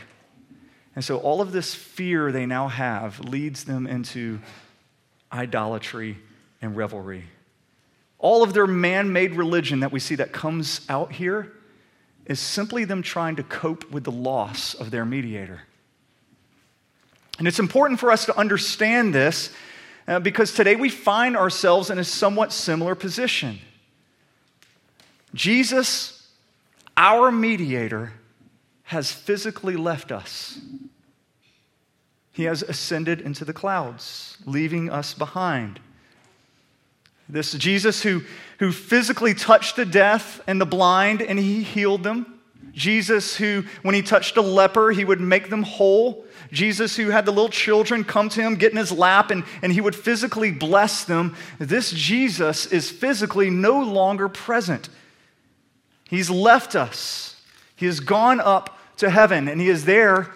And 0.95 1.03
so 1.03 1.17
all 1.17 1.41
of 1.41 1.51
this 1.51 1.73
fear 1.73 2.31
they 2.31 2.45
now 2.45 2.67
have 2.67 3.19
leads 3.19 3.63
them 3.63 3.87
into 3.87 4.39
idolatry 5.31 6.17
and 6.61 6.77
revelry. 6.77 7.25
All 8.19 8.43
of 8.43 8.53
their 8.53 8.67
man 8.67 9.11
made 9.11 9.33
religion 9.33 9.79
that 9.79 9.91
we 9.91 9.99
see 9.99 10.15
that 10.15 10.31
comes 10.31 10.81
out 10.87 11.11
here 11.11 11.51
is 12.25 12.39
simply 12.39 12.85
them 12.85 13.01
trying 13.01 13.35
to 13.35 13.43
cope 13.43 13.89
with 13.91 14.03
the 14.03 14.11
loss 14.11 14.73
of 14.73 14.91
their 14.91 15.05
mediator. 15.05 15.61
And 17.37 17.47
it's 17.47 17.59
important 17.59 17.99
for 17.99 18.11
us 18.11 18.25
to 18.25 18.37
understand 18.37 19.13
this 19.13 19.51
uh, 20.07 20.19
because 20.19 20.53
today 20.53 20.75
we 20.75 20.89
find 20.89 21.35
ourselves 21.35 21.89
in 21.89 21.99
a 21.99 22.03
somewhat 22.03 22.53
similar 22.53 22.95
position. 22.95 23.59
Jesus, 25.33 26.29
our 26.95 27.31
mediator, 27.31 28.13
has 28.83 29.11
physically 29.11 29.75
left 29.75 30.11
us. 30.11 30.59
He 32.31 32.43
has 32.43 32.63
ascended 32.63 33.21
into 33.21 33.43
the 33.45 33.53
clouds, 33.53 34.37
leaving 34.45 34.89
us 34.89 35.13
behind. 35.13 35.79
This 37.27 37.53
Jesus 37.53 38.03
who, 38.03 38.21
who 38.59 38.71
physically 38.71 39.33
touched 39.33 39.75
the 39.75 39.85
deaf 39.85 40.41
and 40.47 40.61
the 40.61 40.65
blind 40.65 41.21
and 41.21 41.39
he 41.39 41.63
healed 41.63 42.03
them. 42.03 42.39
Jesus 42.73 43.35
who, 43.37 43.63
when 43.81 43.95
he 43.95 44.01
touched 44.01 44.37
a 44.37 44.41
leper, 44.41 44.91
he 44.91 45.05
would 45.05 45.21
make 45.21 45.49
them 45.49 45.63
whole. 45.63 46.25
Jesus, 46.51 46.95
who 46.95 47.09
had 47.09 47.25
the 47.25 47.31
little 47.31 47.49
children 47.49 48.03
come 48.03 48.29
to 48.29 48.41
him, 48.41 48.55
get 48.55 48.71
in 48.71 48.77
his 48.77 48.91
lap, 48.91 49.31
and, 49.31 49.43
and 49.61 49.71
he 49.71 49.81
would 49.81 49.95
physically 49.95 50.51
bless 50.51 51.05
them, 51.05 51.35
this 51.57 51.91
Jesus 51.91 52.65
is 52.67 52.91
physically 52.91 53.49
no 53.49 53.81
longer 53.81 54.29
present. 54.29 54.89
He's 56.09 56.29
left 56.29 56.75
us. 56.75 57.41
He 57.75 57.85
has 57.87 57.99
gone 57.99 58.39
up 58.39 58.77
to 58.97 59.09
heaven, 59.09 59.47
and 59.47 59.59
he 59.59 59.69
is 59.69 59.85
there 59.85 60.31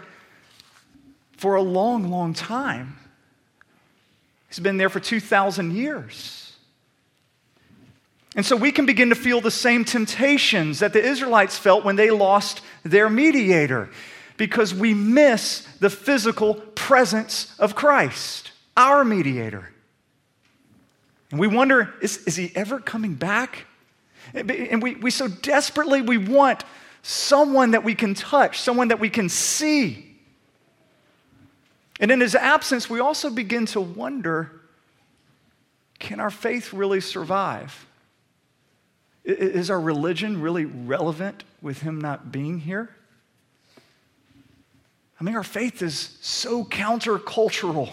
for 1.37 1.55
a 1.55 1.61
long, 1.61 2.09
long 2.09 2.33
time. 2.33 2.97
He's 4.47 4.59
been 4.59 4.77
there 4.77 4.89
for 4.89 4.99
2,000 4.99 5.75
years. 5.75 6.38
And 8.39 8.45
so 8.45 8.55
we 8.55 8.71
can 8.71 8.85
begin 8.85 9.09
to 9.09 9.15
feel 9.15 9.41
the 9.41 9.51
same 9.51 9.83
temptations 9.83 10.79
that 10.79 10.93
the 10.93 11.05
Israelites 11.05 11.57
felt 11.57 11.83
when 11.83 11.97
they 11.97 12.09
lost 12.09 12.61
their 12.83 13.09
mediator 13.09 13.89
because 14.37 14.73
we 14.73 14.93
miss 14.93 15.67
the 15.81 15.89
physical 15.89 16.53
presence 16.53 17.53
of 17.59 17.75
Christ, 17.75 18.53
our 18.77 19.03
mediator. 19.03 19.69
And 21.31 21.39
we 21.41 21.47
wonder, 21.47 21.93
is, 22.01 22.19
is 22.27 22.37
he 22.37 22.53
ever 22.55 22.79
coming 22.79 23.15
back? 23.15 23.65
And 24.33 24.81
we, 24.81 24.95
we 24.95 25.11
so 25.11 25.27
desperately 25.27 26.01
we 26.01 26.17
want 26.17 26.63
someone 27.01 27.71
that 27.71 27.83
we 27.83 27.93
can 27.93 28.13
touch, 28.13 28.61
someone 28.61 28.87
that 28.87 29.01
we 29.01 29.09
can 29.09 29.27
see. 29.27 30.15
And 31.99 32.09
in 32.09 32.21
his 32.21 32.35
absence, 32.35 32.89
we 32.89 33.01
also 33.01 33.31
begin 33.31 33.65
to 33.65 33.81
wonder 33.81 34.61
can 35.99 36.21
our 36.21 36.31
faith 36.31 36.71
really 36.71 37.01
survive? 37.01 37.85
Is 39.23 39.69
our 39.69 39.79
religion 39.79 40.41
really 40.41 40.65
relevant 40.65 41.43
with 41.61 41.81
him 41.81 41.99
not 41.99 42.31
being 42.31 42.59
here? 42.59 42.89
I 45.19 45.23
mean, 45.23 45.35
our 45.35 45.43
faith 45.43 45.81
is 45.81 46.17
so 46.21 46.63
countercultural. 46.63 47.91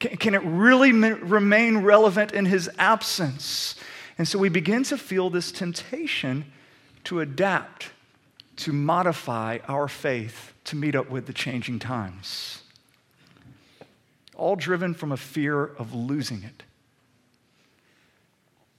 Can, 0.00 0.16
can 0.16 0.34
it 0.34 0.42
really 0.44 0.92
remain 0.92 1.78
relevant 1.78 2.32
in 2.32 2.46
his 2.46 2.68
absence? 2.78 3.76
And 4.18 4.26
so 4.26 4.38
we 4.38 4.48
begin 4.48 4.82
to 4.84 4.98
feel 4.98 5.30
this 5.30 5.52
temptation 5.52 6.46
to 7.04 7.20
adapt, 7.20 7.90
to 8.56 8.72
modify 8.72 9.58
our 9.68 9.88
faith 9.88 10.52
to 10.64 10.76
meet 10.76 10.94
up 10.94 11.10
with 11.10 11.26
the 11.26 11.32
changing 11.32 11.78
times. 11.78 12.62
All 14.34 14.56
driven 14.56 14.94
from 14.94 15.12
a 15.12 15.16
fear 15.16 15.64
of 15.64 15.94
losing 15.94 16.42
it. 16.42 16.64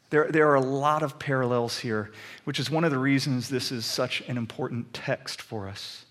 There, 0.09 0.31
there 0.31 0.49
are 0.49 0.55
a 0.55 0.61
lot 0.61 1.03
of 1.03 1.19
parallels 1.19 1.79
here, 1.79 2.11
which 2.43 2.59
is 2.59 2.69
one 2.69 2.83
of 2.83 2.91
the 2.91 2.99
reasons 2.99 3.49
this 3.49 3.71
is 3.71 3.85
such 3.85 4.21
an 4.27 4.37
important 4.37 4.93
text 4.93 5.41
for 5.41 5.67
us. 5.67 6.05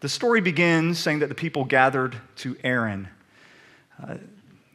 The 0.00 0.08
story 0.08 0.40
begins 0.40 0.98
saying 0.98 1.18
that 1.20 1.28
the 1.28 1.34
people 1.34 1.64
gathered 1.64 2.16
to 2.36 2.56
Aaron. 2.62 3.08
Uh, 4.00 4.14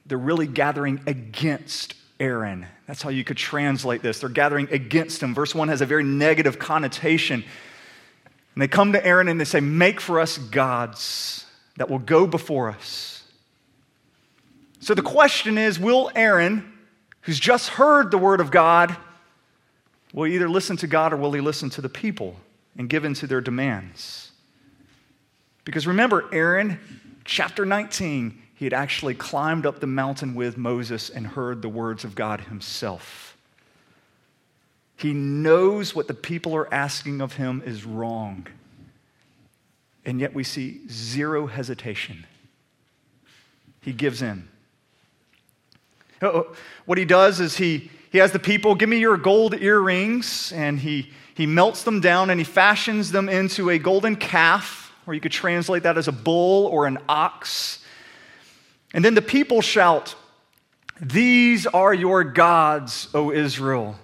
they're 0.05 0.17
really 0.17 0.47
gathering 0.47 1.01
against 1.07 1.95
Aaron. 2.19 2.65
That's 2.87 3.01
how 3.01 3.09
you 3.09 3.23
could 3.23 3.37
translate 3.37 4.01
this. 4.01 4.19
They're 4.19 4.29
gathering 4.29 4.67
against 4.69 5.23
him. 5.23 5.33
Verse 5.33 5.55
1 5.55 5.69
has 5.69 5.81
a 5.81 5.85
very 5.85 6.03
negative 6.03 6.59
connotation. 6.59 7.43
And 8.55 8.61
they 8.61 8.67
come 8.67 8.91
to 8.93 9.05
Aaron 9.05 9.29
and 9.29 9.39
they 9.39 9.45
say, 9.45 9.61
Make 9.61 10.01
for 10.01 10.19
us 10.19 10.37
gods 10.37 11.45
that 11.77 11.89
will 11.89 11.99
go 11.99 12.27
before 12.27 12.69
us. 12.69 13.23
So 14.79 14.93
the 14.93 15.01
question 15.01 15.57
is 15.57 15.79
Will 15.79 16.11
Aaron, 16.13 16.72
who's 17.23 17.39
just 17.39 17.69
heard 17.69 18.11
the 18.11 18.17
word 18.17 18.39
of 18.39 18.51
God, 18.51 18.95
will 20.13 20.27
either 20.27 20.47
listen 20.47 20.77
to 20.77 20.87
God 20.87 21.11
or 21.11 21.17
will 21.17 21.33
he 21.33 21.41
listen 21.41 21.69
to 21.71 21.81
the 21.81 21.89
people 21.89 22.35
and 22.77 22.89
give 22.89 23.03
in 23.03 23.13
to 23.15 23.27
their 23.27 23.41
demands? 23.41 24.31
Because 25.65 25.87
remember, 25.87 26.29
Aaron, 26.31 26.79
chapter 27.25 27.65
19, 27.65 28.41
he 28.55 28.65
had 28.65 28.73
actually 28.73 29.15
climbed 29.15 29.65
up 29.65 29.79
the 29.79 29.87
mountain 29.87 30.35
with 30.35 30.57
Moses 30.57 31.09
and 31.09 31.25
heard 31.25 31.61
the 31.61 31.69
words 31.69 32.03
of 32.03 32.15
God 32.15 32.41
himself. 32.41 33.37
He 34.95 35.13
knows 35.13 35.95
what 35.95 36.07
the 36.07 36.13
people 36.13 36.55
are 36.55 36.71
asking 36.73 37.21
of 37.21 37.33
him 37.33 37.61
is 37.65 37.83
wrong. 37.83 38.47
And 40.05 40.19
yet 40.19 40.33
we 40.33 40.43
see 40.43 40.81
zero 40.89 41.47
hesitation. 41.47 42.25
He 43.81 43.93
gives 43.93 44.21
in. 44.21 44.47
What 46.85 46.97
he 46.97 47.05
does 47.05 47.39
is 47.39 47.57
he, 47.57 47.89
he 48.11 48.17
has 48.17 48.31
the 48.31 48.39
people 48.39 48.75
give 48.75 48.89
me 48.89 48.97
your 48.97 49.17
gold 49.17 49.55
earrings, 49.59 50.51
and 50.53 50.79
he, 50.79 51.11
he 51.35 51.45
melts 51.45 51.83
them 51.83 51.99
down 51.99 52.29
and 52.29 52.39
he 52.39 52.43
fashions 52.43 53.11
them 53.11 53.29
into 53.29 53.69
a 53.69 53.79
golden 53.79 54.15
calf, 54.15 54.91
or 55.07 55.13
you 55.13 55.19
could 55.19 55.31
translate 55.31 55.83
that 55.83 55.97
as 55.97 56.07
a 56.07 56.11
bull 56.11 56.67
or 56.67 56.85
an 56.85 56.97
ox. 57.09 57.83
And 58.93 59.03
then 59.03 59.15
the 59.15 59.21
people 59.21 59.61
shout, 59.61 60.15
These 61.01 61.65
are 61.65 61.93
your 61.93 62.23
gods, 62.23 63.09
O 63.13 63.31
Israel, 63.31 63.95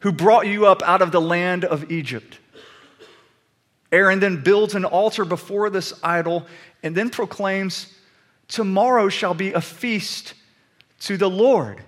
who 0.00 0.12
brought 0.12 0.46
you 0.46 0.66
up 0.66 0.82
out 0.82 1.02
of 1.02 1.12
the 1.12 1.20
land 1.20 1.64
of 1.64 1.90
Egypt. 1.90 2.38
Aaron 3.90 4.20
then 4.20 4.42
builds 4.42 4.74
an 4.74 4.84
altar 4.84 5.24
before 5.24 5.70
this 5.70 5.94
idol 6.02 6.46
and 6.82 6.94
then 6.94 7.08
proclaims, 7.08 7.94
Tomorrow 8.48 9.08
shall 9.08 9.34
be 9.34 9.52
a 9.52 9.60
feast 9.60 10.34
to 11.00 11.16
the 11.16 11.30
Lord. 11.30 11.82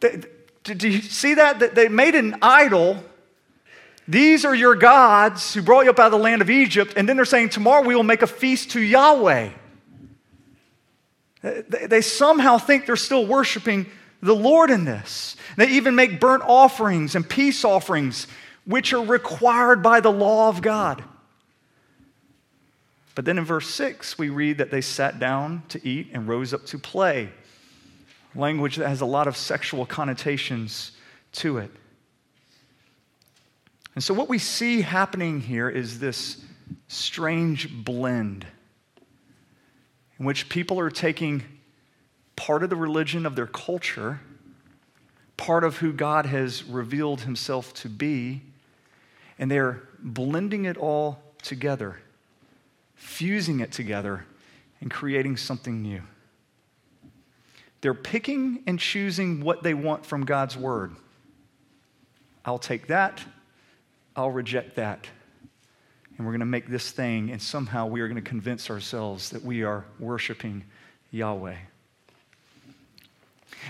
Do 0.00 0.88
you 0.88 1.00
see 1.00 1.34
that? 1.34 1.74
They 1.74 1.88
made 1.88 2.14
an 2.14 2.36
idol. 2.42 3.02
These 4.08 4.44
are 4.44 4.54
your 4.54 4.74
gods 4.74 5.54
who 5.54 5.62
brought 5.62 5.84
you 5.84 5.90
up 5.90 5.98
out 5.98 6.06
of 6.06 6.12
the 6.12 6.18
land 6.18 6.42
of 6.42 6.50
Egypt. 6.50 6.94
And 6.96 7.08
then 7.08 7.16
they're 7.16 7.24
saying, 7.24 7.50
Tomorrow 7.50 7.84
we 7.84 7.94
will 7.94 8.02
make 8.02 8.22
a 8.22 8.26
feast 8.26 8.72
to 8.72 8.80
Yahweh. 8.80 9.50
They 11.42 12.00
somehow 12.00 12.58
think 12.58 12.86
they're 12.86 12.96
still 12.96 13.26
worshiping 13.26 13.86
the 14.20 14.34
Lord 14.34 14.70
in 14.70 14.84
this. 14.84 15.36
They 15.56 15.68
even 15.70 15.94
make 15.94 16.20
burnt 16.20 16.42
offerings 16.44 17.14
and 17.14 17.28
peace 17.28 17.64
offerings, 17.64 18.26
which 18.64 18.92
are 18.92 19.04
required 19.04 19.82
by 19.82 20.00
the 20.00 20.10
law 20.10 20.48
of 20.48 20.62
God. 20.62 21.04
But 23.16 23.24
then 23.24 23.38
in 23.38 23.44
verse 23.44 23.68
6, 23.70 24.18
we 24.18 24.28
read 24.28 24.58
that 24.58 24.70
they 24.70 24.82
sat 24.82 25.18
down 25.18 25.62
to 25.70 25.84
eat 25.88 26.10
and 26.12 26.28
rose 26.28 26.52
up 26.52 26.66
to 26.66 26.78
play. 26.78 27.30
Language 28.34 28.76
that 28.76 28.88
has 28.88 29.00
a 29.00 29.06
lot 29.06 29.26
of 29.26 29.38
sexual 29.38 29.86
connotations 29.86 30.92
to 31.32 31.56
it. 31.56 31.70
And 33.94 34.04
so, 34.04 34.12
what 34.12 34.28
we 34.28 34.38
see 34.38 34.82
happening 34.82 35.40
here 35.40 35.70
is 35.70 35.98
this 35.98 36.44
strange 36.88 37.72
blend 37.84 38.46
in 40.18 40.26
which 40.26 40.50
people 40.50 40.78
are 40.78 40.90
taking 40.90 41.42
part 42.36 42.62
of 42.62 42.68
the 42.68 42.76
religion 42.76 43.24
of 43.24 43.34
their 43.34 43.46
culture, 43.46 44.20
part 45.38 45.64
of 45.64 45.78
who 45.78 45.94
God 45.94 46.26
has 46.26 46.64
revealed 46.64 47.22
himself 47.22 47.72
to 47.74 47.88
be, 47.88 48.42
and 49.38 49.50
they're 49.50 49.88
blending 50.00 50.66
it 50.66 50.76
all 50.76 51.22
together, 51.40 52.00
fusing 52.96 53.60
it 53.60 53.72
together, 53.72 54.26
and 54.80 54.90
creating 54.90 55.36
something 55.36 55.80
new. 55.80 56.02
They're 57.80 57.94
picking 57.94 58.62
and 58.66 58.78
choosing 58.78 59.40
what 59.40 59.62
they 59.62 59.74
want 59.74 60.04
from 60.04 60.24
God's 60.24 60.56
word. 60.56 60.96
I'll 62.44 62.58
take 62.58 62.88
that, 62.88 63.22
I'll 64.14 64.30
reject 64.30 64.76
that 64.76 65.06
and 66.16 66.26
we're 66.26 66.32
going 66.32 66.40
to 66.40 66.46
make 66.46 66.68
this 66.68 66.90
thing, 66.90 67.30
and 67.30 67.40
somehow 67.40 67.86
we 67.86 68.00
are 68.00 68.08
going 68.08 68.22
to 68.22 68.28
convince 68.28 68.70
ourselves 68.70 69.30
that 69.30 69.44
we 69.44 69.62
are 69.62 69.84
worshiping 69.98 70.64
Yahweh. 71.10 71.56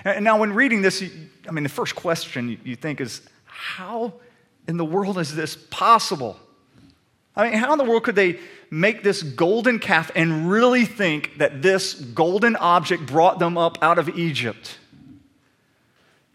And 0.05 0.25
now, 0.25 0.39
when 0.39 0.53
reading 0.53 0.83
this, 0.83 1.03
I 1.49 1.51
mean, 1.51 1.65
the 1.65 1.71
first 1.71 1.97
question 1.97 2.61
you 2.65 2.77
think 2.77 3.01
is 3.01 3.23
how 3.47 4.15
in 4.69 4.77
the 4.77 4.85
world 4.85 5.19
is 5.19 5.35
this 5.35 5.57
possible? 5.57 6.39
I 7.35 7.51
mean, 7.51 7.59
how 7.59 7.73
in 7.73 7.79
the 7.79 7.85
world 7.85 8.05
could 8.05 8.15
they 8.15 8.39
make 8.71 9.03
this 9.03 9.23
golden 9.23 9.79
calf 9.79 10.11
and 10.15 10.51
really 10.51 10.85
think 10.85 11.39
that 11.39 11.63
this 11.63 11.95
golden 11.95 12.57
object 12.57 13.07
brought 13.07 13.39
them 13.39 13.57
up 13.57 13.79
out 13.83 13.99
of 13.99 14.09
Egypt? 14.19 14.79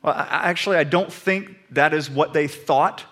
Well, 0.01 0.15
actually, 0.17 0.77
I 0.77 0.83
don't 0.83 1.11
think 1.11 1.55
that 1.71 1.93
is 1.93 2.09
what 2.09 2.33
they 2.33 2.47
thought 2.47 3.05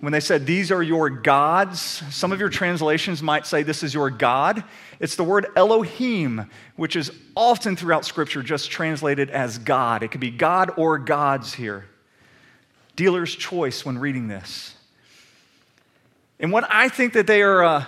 when 0.00 0.12
they 0.12 0.20
said, 0.20 0.46
These 0.46 0.70
are 0.70 0.82
your 0.82 1.08
gods, 1.08 1.80
some 2.10 2.32
of 2.32 2.40
your 2.40 2.50
translations 2.50 3.22
might 3.22 3.46
say, 3.46 3.62
This 3.62 3.82
is 3.82 3.94
your 3.94 4.10
God. 4.10 4.62
It's 5.00 5.16
the 5.16 5.24
word 5.24 5.46
Elohim, 5.56 6.50
which 6.76 6.96
is 6.96 7.10
often 7.34 7.76
throughout 7.76 8.04
Scripture 8.04 8.42
just 8.42 8.70
translated 8.70 9.30
as 9.30 9.58
God. 9.58 10.02
It 10.02 10.08
could 10.08 10.20
be 10.20 10.30
God 10.30 10.72
or 10.76 10.98
gods 10.98 11.54
here. 11.54 11.86
Dealer's 12.96 13.34
choice 13.34 13.84
when 13.84 13.98
reading 13.98 14.28
this. 14.28 14.74
And 16.38 16.52
what 16.52 16.66
I 16.68 16.88
think 16.88 17.14
that 17.14 17.26
they 17.26 17.42
are, 17.42 17.64
uh, 17.64 17.84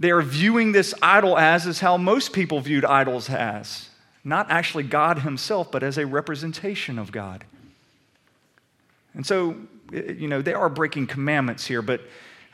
they 0.00 0.10
are 0.10 0.22
viewing 0.22 0.72
this 0.72 0.92
idol 1.00 1.38
as 1.38 1.66
is 1.66 1.78
how 1.78 1.96
most 1.96 2.32
people 2.32 2.60
viewed 2.60 2.84
idols 2.84 3.30
as 3.30 3.88
not 4.24 4.50
actually 4.50 4.84
God 4.84 5.20
Himself, 5.20 5.70
but 5.70 5.82
as 5.82 5.96
a 5.96 6.06
representation 6.06 6.98
of 6.98 7.12
God. 7.12 7.44
And 9.14 9.24
so 9.24 9.56
you 9.92 10.28
know, 10.28 10.42
they 10.42 10.54
are 10.54 10.68
breaking 10.68 11.06
commandments 11.06 11.66
here, 11.66 11.82
but 11.82 12.00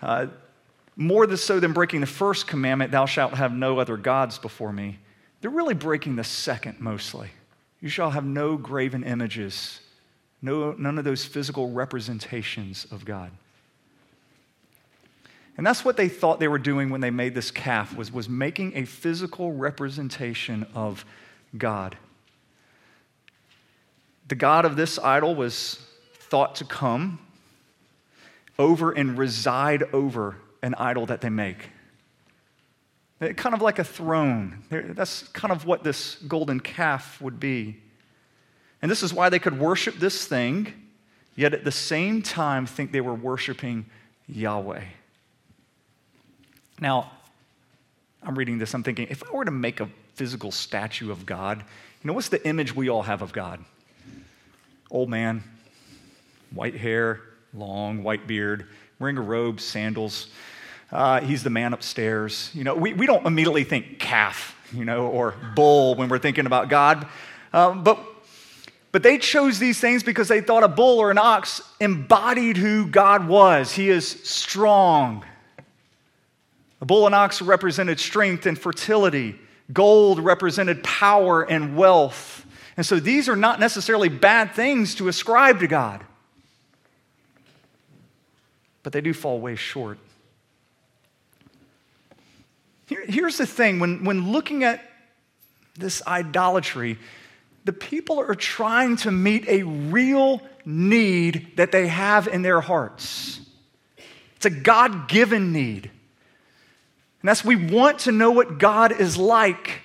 uh, 0.02 0.26
more 0.96 1.34
so 1.36 1.60
than 1.60 1.72
breaking 1.72 2.00
the 2.00 2.06
first 2.06 2.46
commandment, 2.46 2.90
thou 2.90 3.06
shalt 3.06 3.34
have 3.34 3.52
no 3.52 3.78
other 3.78 3.96
gods 3.96 4.38
before 4.38 4.72
me, 4.72 4.98
they're 5.40 5.50
really 5.50 5.74
breaking 5.74 6.16
the 6.16 6.24
second 6.24 6.80
mostly. 6.80 7.28
You 7.80 7.88
shall 7.88 8.10
have 8.10 8.24
no 8.24 8.56
graven 8.56 9.04
images, 9.04 9.80
no, 10.40 10.72
none 10.72 10.98
of 10.98 11.04
those 11.04 11.24
physical 11.24 11.70
representations 11.70 12.86
of 12.90 13.04
God. 13.04 13.30
And 15.56 15.66
that's 15.66 15.84
what 15.84 15.96
they 15.96 16.08
thought 16.08 16.38
they 16.38 16.48
were 16.48 16.58
doing 16.58 16.90
when 16.90 17.00
they 17.00 17.10
made 17.10 17.34
this 17.34 17.50
calf 17.50 17.96
was, 17.96 18.12
was 18.12 18.28
making 18.28 18.76
a 18.76 18.84
physical 18.84 19.52
representation 19.52 20.66
of 20.74 21.04
God. 21.56 21.96
The 24.28 24.34
God 24.34 24.64
of 24.64 24.76
this 24.76 24.98
idol 24.98 25.34
was 25.34 25.78
thought 26.14 26.56
to 26.56 26.64
come 26.64 27.20
over 28.58 28.90
and 28.90 29.16
reside 29.16 29.84
over 29.92 30.36
an 30.62 30.74
idol 30.74 31.06
that 31.06 31.20
they 31.20 31.30
make. 31.30 31.70
Kind 33.20 33.54
of 33.54 33.62
like 33.62 33.78
a 33.78 33.84
throne. 33.84 34.64
That's 34.68 35.22
kind 35.28 35.52
of 35.52 35.64
what 35.64 35.82
this 35.82 36.16
golden 36.28 36.60
calf 36.60 37.20
would 37.22 37.40
be. 37.40 37.78
And 38.82 38.90
this 38.90 39.02
is 39.02 39.14
why 39.14 39.30
they 39.30 39.38
could 39.38 39.58
worship 39.58 39.96
this 39.96 40.26
thing, 40.26 40.72
yet 41.34 41.54
at 41.54 41.64
the 41.64 41.72
same 41.72 42.20
time 42.20 42.66
think 42.66 42.92
they 42.92 43.00
were 43.00 43.14
worshiping 43.14 43.86
Yahweh. 44.28 44.82
Now, 46.80 47.10
I'm 48.22 48.36
reading 48.36 48.58
this, 48.58 48.74
I'm 48.74 48.82
thinking, 48.82 49.06
if 49.08 49.22
I 49.28 49.32
were 49.32 49.44
to 49.44 49.50
make 49.50 49.80
a 49.80 49.88
physical 50.14 50.50
statue 50.50 51.10
of 51.10 51.24
God, 51.24 51.58
you 51.58 52.08
know, 52.08 52.12
what's 52.12 52.28
the 52.28 52.46
image 52.46 52.74
we 52.74 52.88
all 52.88 53.02
have 53.02 53.22
of 53.22 53.32
God? 53.32 53.64
Old 54.90 55.08
man, 55.08 55.42
white 56.52 56.74
hair, 56.74 57.20
long 57.54 58.02
white 58.02 58.26
beard, 58.26 58.66
wearing 58.98 59.16
a 59.16 59.22
robe, 59.22 59.60
sandals. 59.60 60.28
Uh, 60.92 61.20
he's 61.20 61.42
the 61.42 61.50
man 61.50 61.72
upstairs. 61.72 62.50
You 62.54 62.64
know, 62.64 62.74
we, 62.74 62.92
we 62.92 63.06
don't 63.06 63.26
immediately 63.26 63.64
think 63.64 63.98
calf, 63.98 64.56
you 64.72 64.84
know, 64.84 65.06
or 65.06 65.34
bull 65.54 65.94
when 65.94 66.08
we're 66.08 66.18
thinking 66.18 66.46
about 66.46 66.68
God. 66.68 67.06
Um, 67.52 67.82
but, 67.82 67.98
but 68.92 69.02
they 69.02 69.18
chose 69.18 69.58
these 69.58 69.80
things 69.80 70.02
because 70.02 70.28
they 70.28 70.40
thought 70.40 70.62
a 70.62 70.68
bull 70.68 70.98
or 70.98 71.10
an 71.10 71.18
ox 71.18 71.60
embodied 71.80 72.56
who 72.56 72.86
God 72.86 73.26
was. 73.26 73.72
He 73.72 73.88
is 73.88 74.06
strong. 74.06 75.24
A 76.80 76.84
bull 76.84 77.06
and 77.06 77.14
ox 77.14 77.40
represented 77.40 77.98
strength 77.98 78.46
and 78.46 78.58
fertility. 78.58 79.36
Gold 79.72 80.20
represented 80.20 80.82
power 80.84 81.42
and 81.42 81.76
wealth. 81.76 82.46
And 82.76 82.84
so 82.84 83.00
these 83.00 83.28
are 83.28 83.36
not 83.36 83.58
necessarily 83.58 84.08
bad 84.08 84.54
things 84.54 84.94
to 84.96 85.08
ascribe 85.08 85.60
to 85.60 85.66
God 85.66 86.04
but 88.86 88.92
they 88.92 89.00
do 89.00 89.12
fall 89.12 89.40
way 89.40 89.56
short. 89.56 89.98
Here, 92.86 93.04
here's 93.04 93.36
the 93.36 93.44
thing 93.44 93.80
when, 93.80 94.04
when 94.04 94.30
looking 94.30 94.62
at 94.62 94.80
this 95.74 96.06
idolatry, 96.06 96.96
the 97.64 97.72
people 97.72 98.20
are 98.20 98.36
trying 98.36 98.94
to 98.98 99.10
meet 99.10 99.48
a 99.48 99.64
real 99.64 100.40
need 100.64 101.56
that 101.56 101.72
they 101.72 101.88
have 101.88 102.28
in 102.28 102.42
their 102.42 102.60
hearts. 102.60 103.40
It's 104.36 104.46
a 104.46 104.50
God 104.50 105.08
given 105.08 105.52
need. 105.52 105.90
And 107.26 107.30
that's 107.30 107.44
we 107.44 107.56
want 107.56 107.98
to 108.02 108.12
know 108.12 108.30
what 108.30 108.58
God 108.58 108.92
is 108.92 109.16
like. 109.16 109.80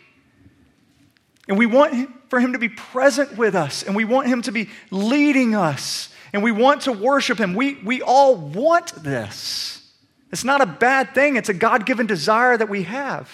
And 1.47 1.57
we 1.57 1.65
want 1.65 2.29
for 2.29 2.39
Him 2.39 2.53
to 2.53 2.59
be 2.59 2.69
present 2.69 3.35
with 3.35 3.55
us, 3.55 3.81
and 3.81 3.95
we 3.95 4.05
want 4.05 4.27
Him 4.27 4.43
to 4.43 4.51
be 4.51 4.69
leading 4.91 5.55
us, 5.55 6.09
and 6.33 6.43
we 6.43 6.51
want 6.51 6.81
to 6.83 6.91
worship 6.91 7.39
Him. 7.39 7.55
We, 7.55 7.79
we 7.83 8.03
all 8.03 8.35
want 8.35 8.93
this. 9.03 9.91
It's 10.31 10.43
not 10.43 10.61
a 10.61 10.67
bad 10.67 11.15
thing, 11.15 11.35
it's 11.35 11.49
a 11.49 11.55
God 11.55 11.87
given 11.87 12.05
desire 12.05 12.55
that 12.55 12.69
we 12.69 12.83
have. 12.83 13.27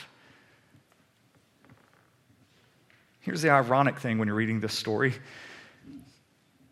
Here's 3.20 3.41
the 3.41 3.50
ironic 3.50 4.00
thing 4.00 4.20
when 4.20 4.30
you're 4.30 4.38
reading 4.38 4.62
this 4.62 4.74
story 4.74 5.15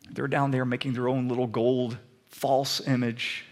they're 0.10 0.30
down 0.30 0.52
there 0.52 0.64
making 0.64 0.94
their 0.94 1.10
own 1.10 1.28
little 1.28 1.48
gold 1.48 1.98
false 2.30 2.80
image. 2.88 3.44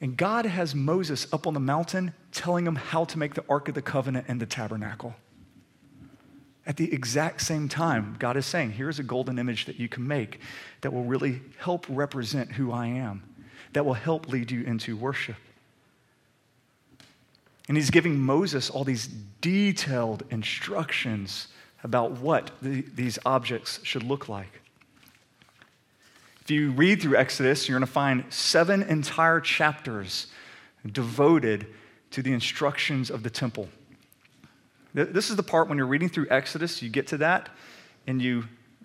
And 0.00 0.16
God 0.16 0.46
has 0.46 0.74
Moses 0.74 1.32
up 1.32 1.46
on 1.46 1.54
the 1.54 1.60
mountain 1.60 2.12
telling 2.32 2.66
him 2.66 2.76
how 2.76 3.04
to 3.04 3.18
make 3.18 3.34
the 3.34 3.44
Ark 3.48 3.68
of 3.68 3.74
the 3.74 3.82
Covenant 3.82 4.26
and 4.28 4.40
the 4.40 4.46
tabernacle. 4.46 5.14
At 6.64 6.76
the 6.76 6.92
exact 6.92 7.42
same 7.42 7.68
time, 7.68 8.16
God 8.18 8.36
is 8.36 8.46
saying, 8.46 8.72
here's 8.72 8.98
a 8.98 9.02
golden 9.02 9.38
image 9.38 9.66
that 9.66 9.78
you 9.78 9.88
can 9.88 10.06
make 10.06 10.40
that 10.80 10.92
will 10.92 11.04
really 11.04 11.40
help 11.58 11.86
represent 11.88 12.52
who 12.52 12.72
I 12.72 12.86
am, 12.86 13.22
that 13.72 13.84
will 13.84 13.94
help 13.94 14.28
lead 14.28 14.50
you 14.50 14.62
into 14.62 14.96
worship. 14.96 15.36
And 17.68 17.76
he's 17.76 17.90
giving 17.90 18.18
Moses 18.18 18.70
all 18.70 18.84
these 18.84 19.08
detailed 19.40 20.24
instructions 20.30 21.48
about 21.84 22.12
what 22.12 22.50
the, 22.60 22.82
these 22.94 23.18
objects 23.26 23.80
should 23.82 24.02
look 24.02 24.28
like. 24.28 24.60
If 26.42 26.50
you 26.50 26.70
read 26.72 27.00
through 27.00 27.16
Exodus, 27.16 27.68
you're 27.68 27.78
going 27.78 27.86
to 27.86 27.92
find 27.92 28.24
seven 28.30 28.82
entire 28.82 29.40
chapters 29.40 30.26
devoted 30.90 31.66
to 32.12 32.22
the 32.22 32.32
instructions 32.32 33.10
of 33.10 33.22
the 33.22 33.30
temple. 33.30 33.68
This 34.94 35.30
is 35.30 35.36
the 35.36 35.42
part 35.42 35.68
when 35.68 35.78
you're 35.78 35.86
reading 35.86 36.08
through 36.08 36.26
Exodus, 36.30 36.82
you 36.82 36.90
get 36.90 37.06
to 37.08 37.18
that 37.18 37.48
and 38.06 38.20
you 38.20 38.44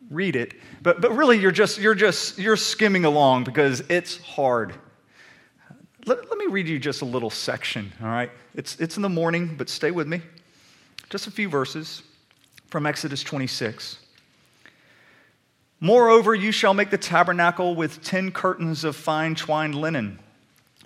read 0.09 0.35
it, 0.35 0.53
but, 0.81 1.01
but 1.01 1.11
really 1.11 1.37
you're 1.37 1.51
just, 1.51 1.79
you're 1.79 1.95
just, 1.95 2.37
you're 2.37 2.55
skimming 2.55 3.03
along 3.03 3.43
because 3.43 3.81
it's 3.89 4.17
hard. 4.17 4.73
Let, 6.05 6.29
let 6.29 6.37
me 6.37 6.47
read 6.47 6.67
you 6.67 6.79
just 6.79 7.01
a 7.01 7.05
little 7.05 7.29
section, 7.29 7.91
all 8.01 8.07
right? 8.07 8.31
It's, 8.55 8.79
it's 8.79 8.95
in 8.95 9.01
the 9.01 9.09
morning, 9.09 9.55
but 9.57 9.67
stay 9.67 9.91
with 9.91 10.07
me. 10.07 10.21
Just 11.09 11.27
a 11.27 11.31
few 11.31 11.49
verses 11.49 12.03
from 12.67 12.85
Exodus 12.85 13.21
26. 13.23 13.99
Moreover, 15.79 16.33
you 16.33 16.51
shall 16.51 16.73
make 16.73 16.89
the 16.89 16.97
tabernacle 16.97 17.75
with 17.75 18.03
ten 18.03 18.31
curtains 18.31 18.83
of 18.83 18.95
fine 18.95 19.35
twined 19.35 19.75
linen, 19.75 20.19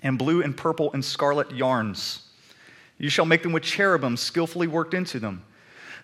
and 0.04 0.18
blue 0.18 0.42
and 0.42 0.58
purple 0.58 0.92
and 0.94 1.06
scarlet 1.06 1.52
yarns. 1.52 2.28
You 3.02 3.10
shall 3.10 3.26
make 3.26 3.42
them 3.42 3.52
with 3.52 3.64
cherubim 3.64 4.16
skillfully 4.16 4.68
worked 4.68 4.94
into 4.94 5.20
them. 5.20 5.44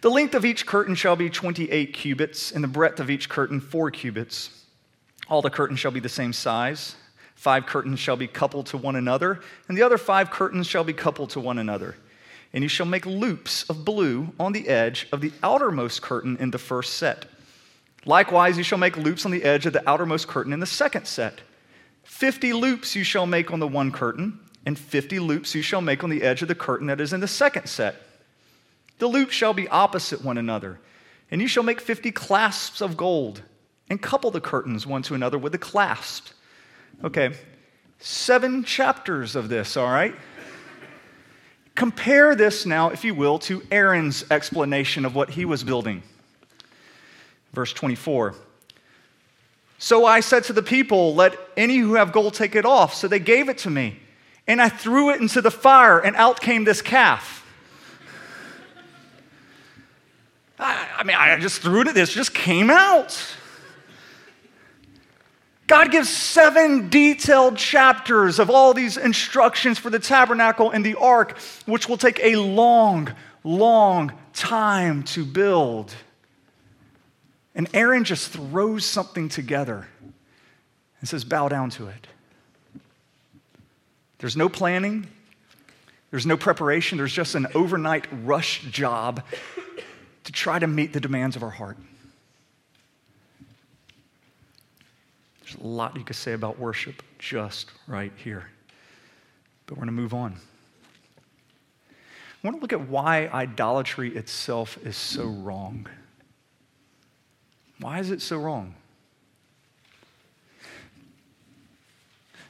The 0.02 0.10
length 0.10 0.34
of 0.34 0.46
each 0.46 0.66
curtain 0.66 0.96
shall 0.96 1.16
be 1.16 1.30
28 1.30 1.94
cubits, 1.94 2.52
and 2.52 2.64
the 2.64 2.68
breadth 2.68 3.00
of 3.00 3.12
each 3.12 3.30
curtain 3.30 3.60
four 3.60 3.92
cubits. 3.92 4.66
All 5.30 5.44
the 5.44 5.52
curtains 5.52 5.80
shall 5.80 5.92
be 5.92 6.00
the 6.00 6.10
same 6.10 6.34
size. 6.34 6.96
Five 7.36 7.68
curtains 7.68 8.00
shall 8.00 8.16
be 8.16 8.26
coupled 8.26 8.66
to 8.68 8.78
one 8.78 8.96
another, 8.96 9.42
and 9.68 9.78
the 9.78 9.84
other 9.84 10.00
five 10.00 10.32
curtains 10.32 10.66
shall 10.66 10.84
be 10.84 10.94
coupled 10.94 11.30
to 11.32 11.40
one 11.40 11.60
another. 11.60 11.96
And 12.52 12.64
you 12.64 12.68
shall 12.68 12.88
make 12.88 13.06
loops 13.06 13.70
of 13.70 13.86
blue 13.86 14.34
on 14.40 14.54
the 14.54 14.68
edge 14.68 15.08
of 15.12 15.22
the 15.22 15.32
outermost 15.44 16.02
curtain 16.02 16.36
in 16.40 16.50
the 16.50 16.58
first 16.58 16.94
set. 16.94 17.28
Likewise, 18.06 18.58
you 18.58 18.64
shall 18.64 18.80
make 18.80 18.98
loops 18.98 19.24
on 19.24 19.32
the 19.32 19.44
edge 19.44 19.68
of 19.68 19.74
the 19.74 19.88
outermost 19.88 20.28
curtain 20.28 20.52
in 20.52 20.60
the 20.60 20.66
second 20.66 21.06
set. 21.06 21.42
Fifty 22.04 22.54
loops 22.54 22.96
you 22.96 23.04
shall 23.04 23.28
make 23.28 23.52
on 23.52 23.60
the 23.60 23.68
one 23.68 23.92
curtain, 23.92 24.40
and 24.68 24.78
fifty 24.78 25.18
loops 25.18 25.56
you 25.56 25.62
shall 25.62 25.80
make 25.80 26.04
on 26.04 26.10
the 26.10 26.22
edge 26.22 26.42
of 26.42 26.50
the 26.50 26.54
curtain 26.54 26.88
that 26.88 27.00
is 27.00 27.14
in 27.14 27.22
the 27.22 27.28
second 27.28 27.68
set. 27.68 27.96
The 29.00 29.08
loops 29.08 29.34
shall 29.34 29.54
be 29.54 29.66
opposite 29.70 30.26
one 30.26 30.38
another, 30.38 30.78
and 31.32 31.42
you 31.42 31.48
shall 31.48 31.64
make 31.64 31.80
fifty 31.80 32.12
clasps 32.12 32.82
of 32.82 32.98
gold, 32.98 33.42
and 33.90 34.02
couple 34.02 34.30
the 34.30 34.42
curtains 34.42 34.86
one 34.86 35.04
to 35.04 35.16
another 35.16 35.38
with 35.38 35.54
the 35.54 35.58
clasps. 35.58 36.34
Okay, 37.02 37.34
seven 38.00 38.66
chapters 38.66 39.38
of 39.38 39.48
this, 39.48 39.78
all 39.78 39.88
right? 39.88 40.14
Compare 41.76 42.36
this 42.36 42.66
now, 42.66 42.90
if 42.90 43.06
you 43.06 43.16
will, 43.16 43.40
to 43.40 43.64
Aaron's 43.72 44.30
explanation 44.30 45.06
of 45.06 45.16
what 45.16 45.30
he 45.30 45.46
was 45.46 45.64
building. 45.64 46.04
Verse 47.54 47.72
24. 47.72 48.36
So 49.78 50.06
I 50.06 50.20
said 50.20 50.44
to 50.46 50.54
the 50.54 50.62
people, 50.62 51.16
Let 51.16 51.40
any 51.56 51.78
who 51.78 51.94
have 51.94 52.12
gold 52.12 52.34
take 52.34 52.54
it 52.54 52.66
off. 52.66 52.94
So 52.96 53.08
they 53.08 53.20
gave 53.20 53.48
it 53.48 53.60
to 53.60 53.70
me. 53.70 54.02
And 54.48 54.62
I 54.62 54.70
threw 54.70 55.10
it 55.10 55.20
into 55.20 55.42
the 55.42 55.52
fire, 55.52 56.00
and 56.00 56.16
out 56.16 56.40
came 56.40 56.64
this 56.64 56.82
calf. 56.82 57.46
I, 60.60 60.88
I 61.00 61.04
mean, 61.04 61.18
I 61.18 61.38
just 61.38 61.62
threw 61.62 61.82
it 61.82 61.94
this, 61.94 62.12
it 62.12 62.14
just 62.14 62.34
came 62.34 62.70
out. 62.70 63.20
God 65.68 65.92
gives 65.92 66.08
seven 66.08 66.88
detailed 66.88 67.58
chapters 67.58 68.40
of 68.40 68.50
all 68.50 68.74
these 68.74 68.96
instructions 68.96 69.78
for 69.78 69.90
the 69.90 70.00
tabernacle 70.00 70.72
and 70.72 70.86
the 70.86 70.96
ark, 70.96 71.38
which 71.66 71.90
will 71.90 71.98
take 71.98 72.22
a 72.24 72.38
long, 72.38 73.14
long 73.44 74.14
time 74.32 75.04
to 75.04 75.26
build. 75.26 75.94
And 77.54 77.68
Aaron 77.74 78.06
just 78.06 78.30
throws 78.30 78.86
something 78.86 79.28
together 79.28 79.88
and 81.02 81.10
says, 81.10 81.26
Bow 81.26 81.50
down 81.50 81.70
to 81.72 81.88
it. 81.88 82.08
There's 84.20 84.36
no 84.36 84.50
planning, 84.50 85.08
there's 86.12 86.26
no 86.26 86.38
preparation, 86.38 86.98
there's 86.98 87.14
just 87.14 87.36
an 87.36 87.48
overnight 87.54 88.08
rush 88.24 88.64
job 88.72 89.24
to 90.24 90.32
try 90.32 90.60
to 90.60 90.68
meet 90.68 90.94
the 90.94 91.00
demands 91.00 91.36
of 91.36 91.44
our 91.44 91.50
heart. 91.50 91.78
There's 95.42 95.56
a 95.64 95.68
lot 95.68 95.96
you 95.96 96.04
could 96.04 96.16
say 96.16 96.34
about 96.34 96.60
worship 96.60 97.02
just 97.20 97.72
right 97.88 98.12
here. 98.18 98.50
But 99.66 99.76
we're 99.76 99.86
going 99.86 99.96
to 99.96 100.02
move 100.02 100.14
on. 100.14 100.36
I 101.92 102.48
want 102.48 102.58
to 102.58 102.62
look 102.62 102.74
at 102.74 102.88
why 102.88 103.28
idolatry 103.28 104.16
itself 104.16 104.78
is 104.86 104.96
so 104.96 105.26
wrong. 105.26 105.88
Why 107.80 108.00
is 108.00 108.12
it 108.12 108.22
so 108.22 108.38
wrong? 108.38 108.76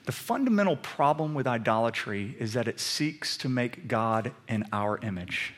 The 0.07 0.13
fundamental 0.13 0.77
problem 0.77 1.33
with 1.33 1.47
idolatry 1.47 2.33
is 2.39 2.53
that 2.53 2.69
it 2.69 2.79
seeks 2.79 3.35
to 3.39 3.49
make 3.49 3.89
God 3.89 4.31
in 4.47 4.63
our 4.71 4.97
image. 4.99 5.53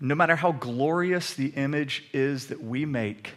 No 0.00 0.16
matter 0.16 0.34
how 0.34 0.50
glorious 0.50 1.34
the 1.34 1.50
image 1.50 2.08
is 2.12 2.48
that 2.48 2.60
we 2.60 2.84
make, 2.84 3.34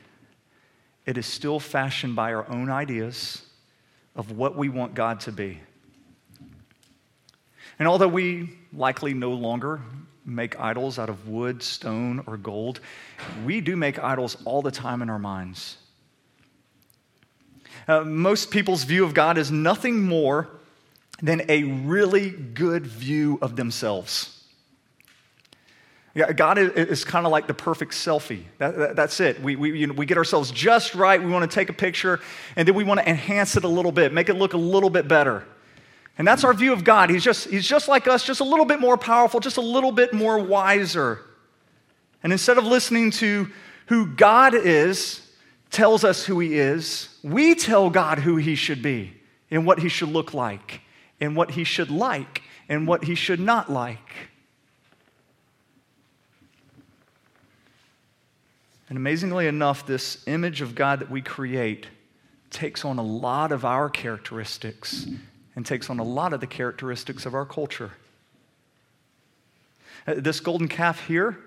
it 1.06 1.20
is 1.20 1.28
still 1.28 1.60
fashioned 1.60 2.16
by 2.16 2.34
our 2.34 2.50
own 2.50 2.72
ideas 2.72 3.44
of 4.16 4.32
what 4.32 4.58
we 4.58 4.68
want 4.68 4.96
God 4.96 5.20
to 5.22 5.32
be. 5.32 5.60
And 7.78 7.88
although 7.88 8.08
we 8.08 8.58
likely 8.74 9.14
no 9.14 9.34
longer 9.34 9.82
make 10.26 10.60
idols 10.60 10.98
out 10.98 11.10
of 11.10 11.28
wood, 11.28 11.62
stone, 11.62 12.24
or 12.26 12.38
gold, 12.38 12.80
we 13.46 13.62
do 13.62 13.76
make 13.76 14.00
idols 14.00 14.36
all 14.46 14.64
the 14.64 14.72
time 14.72 15.04
in 15.04 15.12
our 15.12 15.20
minds. 15.20 15.78
Uh, 17.88 18.02
most 18.02 18.52
people's 18.52 18.84
view 18.84 19.04
of 19.04 19.14
God 19.14 19.38
is 19.38 19.52
nothing 19.52 20.04
more 20.04 20.50
than 21.22 21.44
a 21.50 21.64
really 21.64 22.30
good 22.30 22.86
view 22.86 23.38
of 23.42 23.56
themselves. 23.56 24.38
God 26.36 26.58
is, 26.58 27.06
kind 27.06 27.26
of 27.26 27.32
like 27.32 27.48
the 27.48 27.54
perfect 27.54 27.94
selfie. 27.94 28.44
That, 28.58 28.78
that, 28.78 28.96
that's 28.98 29.22
it. 29.22 29.42
We, 29.42 29.56
we, 29.56 29.80
you 29.80 29.88
know, 29.88 29.94
we 29.94 30.06
get 30.06 30.18
ourselves 30.18 30.52
just 30.52 30.94
right. 30.94 31.22
We 31.24 31.32
want 31.32 31.50
to 31.50 31.56
take 31.56 31.70
a 31.70 31.74
picture, 31.74 32.20
and 32.58 32.68
then 32.68 32.76
we 32.76 32.84
want 32.84 33.00
to 33.00 33.10
enhance 33.10 33.56
it 33.56 33.64
a 33.64 33.68
little 33.70 33.94
bit, 33.94 34.12
make 34.12 34.28
it 34.28 34.34
look 34.34 34.54
a 34.54 34.58
little 34.58 34.90
bit 34.90 35.08
better. 35.08 35.46
And 36.18 36.28
that's 36.28 36.44
our 36.44 36.54
view 36.54 36.74
of 36.74 36.84
God. 36.84 37.10
He's 37.10 37.24
just, 37.24 37.50
he's 37.50 37.66
just 37.66 37.88
like 37.88 38.08
us, 38.10 38.26
just 38.26 38.42
a 38.42 38.44
little 38.44 38.66
bit 38.66 38.82
more 38.82 38.98
powerful, 38.98 39.40
just 39.40 39.56
a 39.56 39.62
little 39.62 39.94
bit 39.94 40.14
more 40.14 40.38
wiser. 40.38 41.22
And 42.24 42.34
instead 42.34 42.58
of 42.58 42.66
listening 42.66 43.12
to 43.12 43.48
who 43.86 44.08
God 44.08 44.54
is, 44.54 45.22
tells 45.72 46.04
us 46.04 46.26
who 46.26 46.40
he 46.40 46.60
is, 46.60 47.10
we 47.24 47.56
tell 47.56 47.90
God 47.90 48.20
who 48.20 48.36
he 48.36 48.56
should 48.56 48.84
be 48.84 49.14
and 49.50 49.66
what 49.66 49.80
he 49.80 49.90
should 49.90 50.10
look 50.10 50.34
like 50.34 50.82
and 51.20 51.36
what 51.36 51.52
he 51.52 51.64
should 51.64 51.90
like 51.90 52.44
and 52.70 52.88
what 52.88 53.06
he 53.06 53.16
should 53.16 53.40
not 53.40 53.72
like. 53.72 54.30
And 58.90 58.98
amazingly 58.98 59.48
enough, 59.48 59.88
this 59.88 60.22
image 60.28 60.62
of 60.62 60.76
God 60.76 61.00
that 61.00 61.10
we 61.10 61.22
create 61.22 61.88
takes 62.50 62.84
on 62.84 63.00
a 63.00 63.04
lot 63.04 63.54
of 63.54 63.64
our 63.64 63.90
characteristics 63.90 65.08
and 65.56 65.66
takes 65.66 65.90
on 65.90 66.00
a 66.00 66.04
lot 66.04 66.34
of 66.34 66.42
the 66.42 66.48
characteristics 66.48 67.26
of 67.26 67.34
our 67.34 67.46
culture. 67.46 67.92
Uh, 70.06 70.16
this 70.18 70.42
golden 70.42 70.68
calf 70.68 71.08
here, 71.08 71.38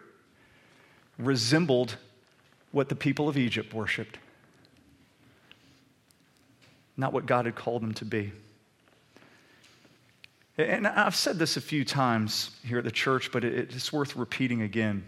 resembled 1.18 1.96
what 2.74 2.88
the 2.88 2.96
people 2.96 3.28
of 3.28 3.38
Egypt 3.38 3.72
worshiped, 3.72 4.18
not 6.96 7.12
what 7.12 7.24
God 7.24 7.44
had 7.44 7.54
called 7.54 7.82
them 7.82 7.94
to 7.94 8.04
be. 8.04 8.32
And 10.58 10.84
I've 10.84 11.14
said 11.14 11.38
this 11.38 11.56
a 11.56 11.60
few 11.60 11.84
times 11.84 12.50
here 12.64 12.78
at 12.78 12.84
the 12.84 12.90
church, 12.90 13.30
but 13.30 13.44
it's 13.44 13.92
worth 13.92 14.16
repeating 14.16 14.62
again. 14.62 15.04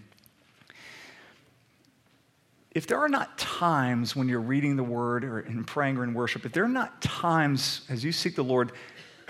If 2.70 2.86
there 2.86 2.98
are 2.98 3.08
not 3.08 3.36
times 3.36 4.14
when 4.14 4.28
you're 4.28 4.40
reading 4.40 4.76
the 4.76 4.84
word 4.84 5.24
or 5.24 5.40
in 5.40 5.64
praying 5.64 5.96
or 5.98 6.04
in 6.04 6.14
worship, 6.14 6.46
if 6.46 6.52
there 6.52 6.64
are 6.64 6.68
not 6.68 7.02
times 7.02 7.84
as 7.88 8.04
you 8.04 8.12
seek 8.12 8.36
the 8.36 8.44
Lord 8.44 8.70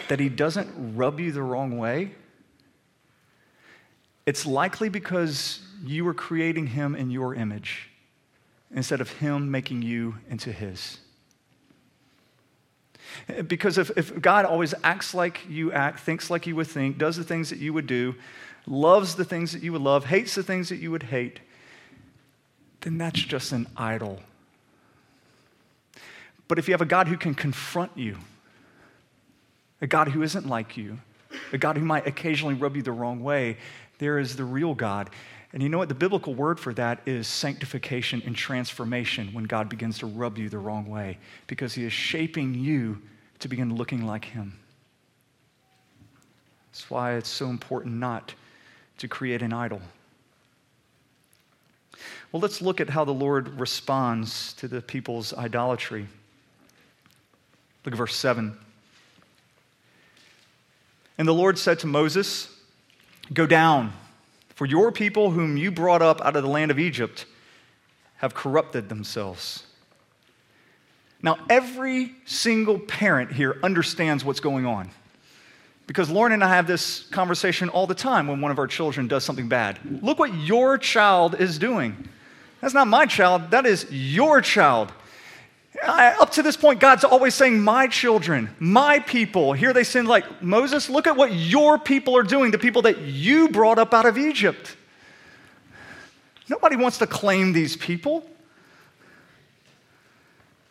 that 0.09 0.21
He 0.21 0.29
doesn't 0.29 0.95
rub 0.95 1.21
you 1.21 1.33
the 1.33 1.43
wrong 1.43 1.79
way, 1.79 2.11
it's 4.27 4.45
likely 4.45 4.91
because 4.91 5.61
you 5.87 6.05
were 6.05 6.15
creating 6.15 6.67
Him 6.67 6.95
in 6.95 7.11
your 7.11 7.35
image 7.35 7.89
instead 8.77 9.01
of 9.01 9.11
Him 9.15 9.51
making 9.51 9.83
you 9.83 10.15
into 10.31 10.53
His. 10.53 10.99
Because 13.47 13.79
if, 13.79 13.91
if 13.97 14.21
God 14.21 14.45
always 14.45 14.75
acts 14.85 15.15
like 15.15 15.41
you 15.49 15.73
act, 15.73 16.01
thinks 16.01 16.31
like 16.31 16.47
you 16.47 16.55
would 16.55 16.67
think, 16.67 16.99
does 16.99 17.17
the 17.17 17.25
things 17.25 17.51
that 17.51 17.59
you 17.59 17.73
would 17.73 17.87
do, 17.87 18.15
loves 18.67 19.15
the 19.15 19.25
things 19.25 19.53
that 19.53 19.63
you 19.63 19.73
would 19.73 19.81
love, 19.81 20.05
hates 20.05 20.35
the 20.35 20.43
things 20.43 20.69
that 20.69 20.77
you 20.77 20.91
would 20.91 21.05
hate, 21.05 21.41
then 22.83 22.99
that's 22.99 23.21
just 23.21 23.53
an 23.53 23.67
idol. 23.77 24.21
But 26.47 26.59
if 26.59 26.69
you 26.69 26.75
have 26.75 26.83
a 26.83 26.87
God 26.87 27.09
who 27.09 27.17
can 27.17 27.35
confront 27.35 27.97
you, 27.97 28.19
a 29.81 29.87
God 29.87 30.09
who 30.09 30.23
isn't 30.23 30.47
like 30.47 30.77
you, 30.77 30.99
a 31.53 31.59
God 31.59 31.77
who 31.77 31.85
might 31.85 32.07
occasionally 32.07 32.55
rub 32.55 32.77
you 32.77 32.83
the 32.83 32.93
wrong 32.93 33.23
way, 33.23 33.57
there 33.99 34.19
is 34.19 34.37
the 34.37 34.45
real 34.45 34.75
God. 34.75 35.11
And 35.57 35.63
you 35.63 35.71
know 35.71 35.79
what? 35.79 35.89
The 35.89 35.95
biblical 35.95 36.35
word 36.35 36.61
for 36.61 36.75
that 36.75 37.01
is 37.07 37.27
sanctification 37.27 38.23
and 38.27 38.37
transformation 38.37 39.33
when 39.33 39.45
God 39.45 39.71
begins 39.71 39.99
to 40.01 40.07
rub 40.07 40.37
you 40.37 40.51
the 40.51 40.59
wrong 40.59 40.87
way 40.87 41.17
because 41.47 41.73
he 41.73 41.87
is 41.87 41.95
shaping 41.95 42.53
you 42.53 43.01
to 43.39 43.49
begin 43.49 43.75
looking 43.75 44.07
like 44.07 44.27
him. 44.27 44.53
That's 46.71 46.91
why 46.91 47.15
it's 47.15 47.31
so 47.31 47.47
important 47.47 47.95
not 47.95 48.35
to 48.99 49.09
create 49.09 49.41
an 49.41 49.55
idol. 49.55 49.81
Well, 52.33 52.43
let's 52.43 52.61
look 52.61 52.79
at 52.79 52.91
how 52.91 53.07
the 53.07 53.15
Lord 53.15 53.59
responds 53.59 54.53
to 54.59 54.69
the 54.69 54.83
people's 54.83 55.33
idolatry. 55.33 56.07
Look 57.83 57.95
at 57.95 57.97
verse 57.97 58.15
7. 58.15 58.55
And 61.17 61.27
the 61.27 61.33
Lord 61.33 61.59
said 61.59 61.79
to 61.79 61.87
Moses, 61.87 62.55
Go 63.33 63.47
down, 63.47 63.95
for 64.57 64.65
your 64.65 64.91
people 64.91 65.31
whom 65.31 65.59
you 65.59 65.71
brought 65.71 66.01
up 66.01 66.21
out 66.23 66.35
of 66.35 66.43
the 66.43 66.49
land 66.49 66.71
of 66.71 66.79
Egypt 66.79 67.27
have 68.17 68.33
corrupted 68.33 68.89
themselves. 68.89 69.65
Now, 71.23 71.39
every 71.51 72.15
single 72.25 72.79
parent 72.79 73.33
here 73.33 73.59
understands 73.63 74.25
what's 74.25 74.41
going 74.41 74.65
on. 74.65 74.91
Because 75.87 76.09
Lauren 76.09 76.33
and 76.33 76.43
I 76.43 76.49
have 76.49 76.67
this 76.67 77.03
conversation 77.11 77.69
all 77.69 77.87
the 77.87 77.95
time 77.95 78.29
when 78.29 78.41
one 78.41 78.51
of 78.51 78.59
our 78.59 78.67
children 78.67 79.07
does 79.07 79.25
something 79.25 79.47
bad. 79.47 79.79
Look 80.03 80.19
what 80.19 80.33
your 80.33 80.79
child 80.79 81.39
is 81.39 81.59
doing. 81.59 82.09
That's 82.63 82.73
not 82.73 82.89
my 82.89 83.05
child, 83.05 83.51
that 83.51 83.67
is 83.67 83.87
your 83.91 84.41
child. 84.41 84.91
Up 85.83 86.31
to 86.33 86.43
this 86.43 86.57
point, 86.57 86.81
God's 86.81 87.05
always 87.05 87.35
saying, 87.35 87.61
My 87.61 87.87
children, 87.87 88.51
my 88.59 88.99
people. 89.01 89.53
Here 89.53 89.73
they 89.73 89.85
sin 89.85 90.07
like, 90.07 90.43
Moses, 90.43 90.89
look 90.89 91.07
at 91.07 91.17
what 91.17 91.33
your 91.33 91.79
people 91.79 92.17
are 92.17 92.23
doing, 92.23 92.51
the 92.51 92.59
people 92.59 92.83
that 92.83 93.01
you 93.01 93.49
brought 93.49 93.79
up 93.79 93.93
out 93.93 94.07
of 94.07 94.17
Egypt. 94.17 94.77
Nobody 96.49 96.77
wants 96.77 96.99
to 96.99 97.07
claim 97.07 97.53
these 97.53 97.77
people. 97.77 98.25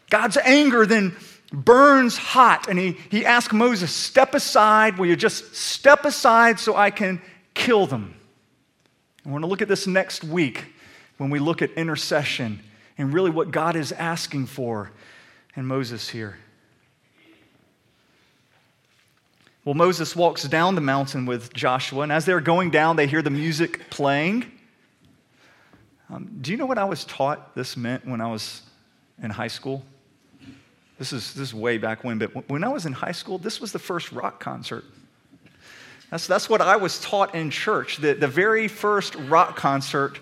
God's 0.10 0.38
anger 0.38 0.86
then 0.86 1.16
burns 1.52 2.18
hot, 2.18 2.68
and 2.68 2.80
he, 2.80 2.98
he 3.10 3.26
asks 3.26 3.54
Moses, 3.54 3.92
Step 3.92 4.34
aside. 4.34 4.98
Will 4.98 5.08
you 5.08 5.16
just 5.16 5.56
step 5.56 6.06
aside 6.06 6.60
so 6.60 6.76
I 6.76 6.90
can 6.90 7.22
kill 7.54 7.86
them? 7.86 8.16
And 9.24 9.34
we're 9.34 9.40
going 9.40 9.42
to 9.42 9.48
look 9.48 9.62
at 9.62 9.68
this 9.68 9.88
next 9.88 10.24
week 10.24 10.66
when 11.18 11.30
we 11.30 11.40
look 11.40 11.62
at 11.62 11.72
intercession 11.72 12.62
and 12.98 13.14
really 13.14 13.32
what 13.32 13.52
God 13.52 13.76
is 13.76 13.92
asking 13.92 14.48
for 14.48 14.92
in 15.56 15.66
Moses 15.66 16.10
here. 16.10 16.38
Well, 19.64 19.74
Moses 19.74 20.16
walks 20.16 20.44
down 20.44 20.76
the 20.76 20.82
mountain 20.82 21.26
with 21.26 21.52
Joshua, 21.52 22.04
and 22.04 22.12
as 22.12 22.26
they're 22.26 22.40
going 22.40 22.70
down, 22.70 22.98
they 22.98 23.08
hear 23.08 23.24
the 23.24 23.32
music 23.32 23.90
playing. 23.90 24.52
Um, 26.10 26.38
do 26.42 26.52
you 26.52 26.58
know 26.58 26.68
what 26.68 26.78
I 26.78 26.86
was 26.86 27.04
taught 27.04 27.56
this 27.56 27.76
meant 27.76 28.06
when 28.06 28.22
I 28.22 28.28
was 28.28 28.62
in 29.22 29.32
high 29.32 29.48
school? 29.48 29.84
This 31.00 31.12
is, 31.12 31.34
this 31.34 31.50
is 31.50 31.54
way 31.54 31.80
back 31.80 32.04
when, 32.04 32.20
but 32.20 32.48
when 32.48 32.64
I 32.64 32.70
was 32.70 32.86
in 32.86 32.94
high 32.94 33.12
school, 33.12 33.40
this 33.40 33.60
was 33.60 33.72
the 33.72 33.80
first 33.80 34.12
rock 34.12 34.40
concert. 34.40 34.86
That's, 36.12 36.28
that's 36.28 36.48
what 36.48 36.62
I 36.62 36.76
was 36.76 37.02
taught 37.02 37.34
in 37.34 37.50
church, 37.50 37.98
the, 37.98 38.14
the 38.14 38.28
very 38.28 38.68
first 38.68 39.16
rock 39.16 39.56
concert 39.56 40.20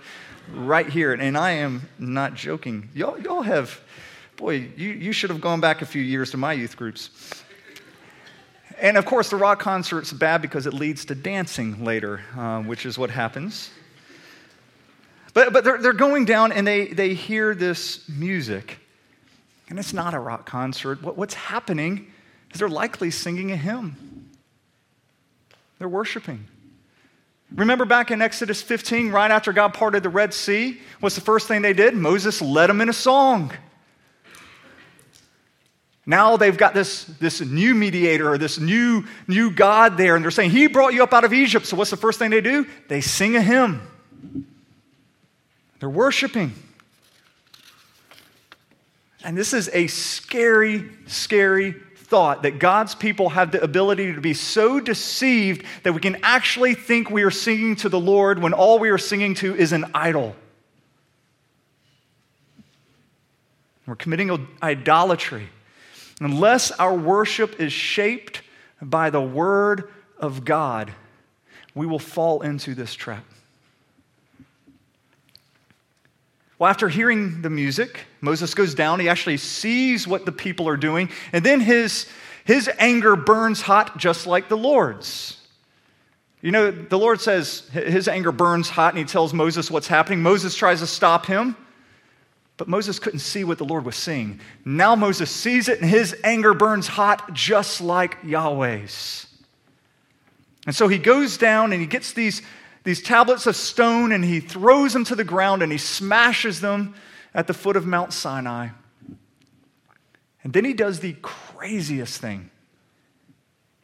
right 0.52 0.88
here. 0.88 1.14
And 1.14 1.38
I 1.38 1.52
am 1.52 1.90
not 2.00 2.36
joking. 2.36 2.90
Y'all, 2.94 3.20
y'all 3.20 3.42
have, 3.42 3.80
boy, 4.36 4.70
you, 4.76 4.90
you 4.90 5.12
should 5.12 5.30
have 5.30 5.42
gone 5.42 5.62
back 5.62 5.82
a 5.82 5.86
few 5.86 6.02
years 6.02 6.32
to 6.32 6.38
my 6.38 6.54
youth 6.54 6.76
groups. 6.78 7.10
And 8.80 8.98
of 8.98 9.06
course, 9.06 9.30
the 9.30 9.36
rock 9.36 9.60
concert's 9.60 10.12
bad 10.12 10.42
because 10.42 10.66
it 10.66 10.74
leads 10.74 11.06
to 11.06 11.16
dancing 11.16 11.84
later, 11.84 12.22
uh, 12.38 12.62
which 12.62 12.86
is 12.86 12.98
what 12.98 13.10
happens. 13.10 13.70
But, 15.34 15.54
but 15.54 15.64
they're, 15.64 15.82
they're 15.82 15.94
going 15.94 16.26
down 16.26 16.52
and 16.52 16.66
they, 16.66 16.88
they 16.88 17.14
hear 17.14 17.56
this 17.56 18.08
music. 18.08 18.80
And 19.70 19.80
it's 19.80 19.94
not 19.94 20.14
a 20.14 20.20
rock 20.20 20.46
concert. 20.46 21.02
What, 21.02 21.18
what's 21.18 21.34
happening 21.34 22.12
is 22.52 22.60
they're 22.60 22.70
likely 22.70 23.10
singing 23.10 23.52
a 23.52 23.58
hymn, 23.58 24.30
they're 25.80 25.90
worshiping. 25.90 26.48
Remember 27.56 27.86
back 27.86 28.10
in 28.10 28.22
Exodus 28.22 28.62
15, 28.62 29.12
right 29.12 29.30
after 29.30 29.54
God 29.54 29.74
parted 29.74 30.02
the 30.02 30.10
Red 30.10 30.34
Sea, 30.34 30.80
what's 31.00 31.16
the 31.16 31.22
first 31.22 31.48
thing 31.48 31.62
they 31.62 31.74
did? 31.74 31.96
Moses 31.96 32.42
led 32.42 32.68
them 32.68 32.82
in 32.82 32.90
a 32.90 32.94
song. 32.94 33.52
Now 36.06 36.36
they've 36.36 36.58
got 36.58 36.74
this, 36.74 37.06
this 37.06 37.42
new 37.42 37.76
mediator 37.76 38.30
or 38.30 38.38
this 38.38 38.60
new, 38.60 39.06
new 39.28 39.52
God 39.52 39.98
there, 39.98 40.16
and 40.16 40.24
they're 40.24 40.32
saying, 40.32 40.50
He 40.50 40.68
brought 40.68 40.94
you 40.94 41.04
up 41.04 41.14
out 41.14 41.24
of 41.24 41.32
Egypt. 41.32 41.66
So 41.66 41.78
what's 41.78 41.92
the 41.92 41.98
first 41.98 42.20
thing 42.20 42.32
they 42.32 42.42
do? 42.42 42.66
They 42.90 43.02
sing 43.02 43.36
a 43.36 43.42
hymn. 43.42 43.88
They're 45.80 45.90
worshiping. 45.90 46.54
And 49.24 49.38
this 49.38 49.54
is 49.54 49.70
a 49.72 49.88
scary, 49.88 50.90
scary 51.08 51.76
thought 52.14 52.44
that 52.44 52.60
God's 52.60 52.94
people 52.94 53.30
have 53.30 53.50
the 53.50 53.64
ability 53.64 54.14
to 54.14 54.22
be 54.22 54.36
so 54.36 54.80
deceived 54.80 55.66
that 55.82 55.94
we 55.94 56.00
can 56.00 56.20
actually 56.22 56.76
think 56.76 57.10
we 57.10 57.24
are 57.24 57.32
singing 57.32 57.76
to 57.78 57.90
the 57.90 58.00
Lord 58.00 58.38
when 58.38 58.54
all 58.54 58.78
we 58.78 58.90
are 58.90 59.00
singing 59.00 59.34
to 59.34 59.56
is 59.56 59.72
an 59.72 59.86
idol. 59.96 60.36
We're 63.88 63.96
committing 63.96 64.48
idolatry. 64.62 65.50
Unless 66.22 66.70
our 66.74 66.94
worship 66.94 67.60
is 67.60 67.74
shaped 67.74 68.44
by 68.80 69.10
the 69.10 69.20
Word 69.20 69.92
of 70.20 70.46
God, 70.46 70.94
we 71.74 71.88
will 71.88 71.98
fall 71.98 72.44
into 72.44 72.76
this 72.76 72.94
trap. 72.94 73.26
Well, 76.64 76.70
after 76.70 76.88
hearing 76.88 77.42
the 77.42 77.50
music, 77.50 78.06
Moses 78.22 78.54
goes 78.54 78.74
down. 78.74 79.02
He 79.02 79.10
actually 79.10 79.36
sees 79.36 80.08
what 80.08 80.26
the 80.26 80.32
people 80.32 80.70
are 80.70 80.78
doing. 80.78 81.10
And 81.34 81.46
then 81.46 81.60
his, 81.60 82.08
his 82.46 82.70
anger 82.80 83.18
burns 83.18 83.60
hot, 83.60 83.98
just 83.98 84.26
like 84.26 84.48
the 84.48 84.56
Lord's. 84.56 85.42
You 86.42 86.52
know, 86.52 86.72
the 86.72 86.98
Lord 86.98 87.20
says 87.20 87.68
his 87.74 88.08
anger 88.08 88.32
burns 88.32 88.70
hot, 88.70 88.94
and 88.94 88.98
he 88.98 89.04
tells 89.04 89.34
Moses 89.34 89.70
what's 89.70 89.90
happening. 89.90 90.22
Moses 90.22 90.56
tries 90.56 90.80
to 90.80 90.88
stop 90.88 91.26
him, 91.26 91.58
but 92.56 92.70
Moses 92.70 92.98
couldn't 92.98 93.20
see 93.20 93.44
what 93.44 93.58
the 93.58 93.66
Lord 93.66 93.84
was 93.84 93.98
seeing. 93.98 94.40
Now 94.64 94.96
Moses 94.96 95.30
sees 95.30 95.68
it, 95.68 95.82
and 95.82 95.90
his 95.90 96.16
anger 96.24 96.54
burns 96.54 96.88
hot, 96.88 97.34
just 97.34 97.82
like 97.82 98.20
Yahweh's. 98.24 99.28
And 100.66 100.74
so 100.74 100.88
he 100.88 100.98
goes 100.98 101.36
down 101.36 101.74
and 101.74 101.82
he 101.82 101.88
gets 101.88 102.14
these 102.14 102.42
these 102.84 103.02
tablets 103.02 103.48
of 103.48 103.56
stone 103.56 104.12
and 104.12 104.24
he 104.24 104.40
throws 104.40 104.94
them 104.94 105.06
to 105.06 105.16
the 105.16 105.24
ground 105.24 105.62
and 105.62 105.72
he 105.72 105.78
smashes 105.78 106.62
them 106.62 106.96
at 107.34 107.48
the 107.48 107.54
foot 107.54 107.76
of 107.76 107.86
Mount 107.86 108.14
Sinai. 108.14 108.70
And 110.44 110.52
then 110.52 110.66
he 110.66 110.74
does 110.74 111.00
the 111.00 111.16
craziest 111.22 112.20
thing. 112.20 112.50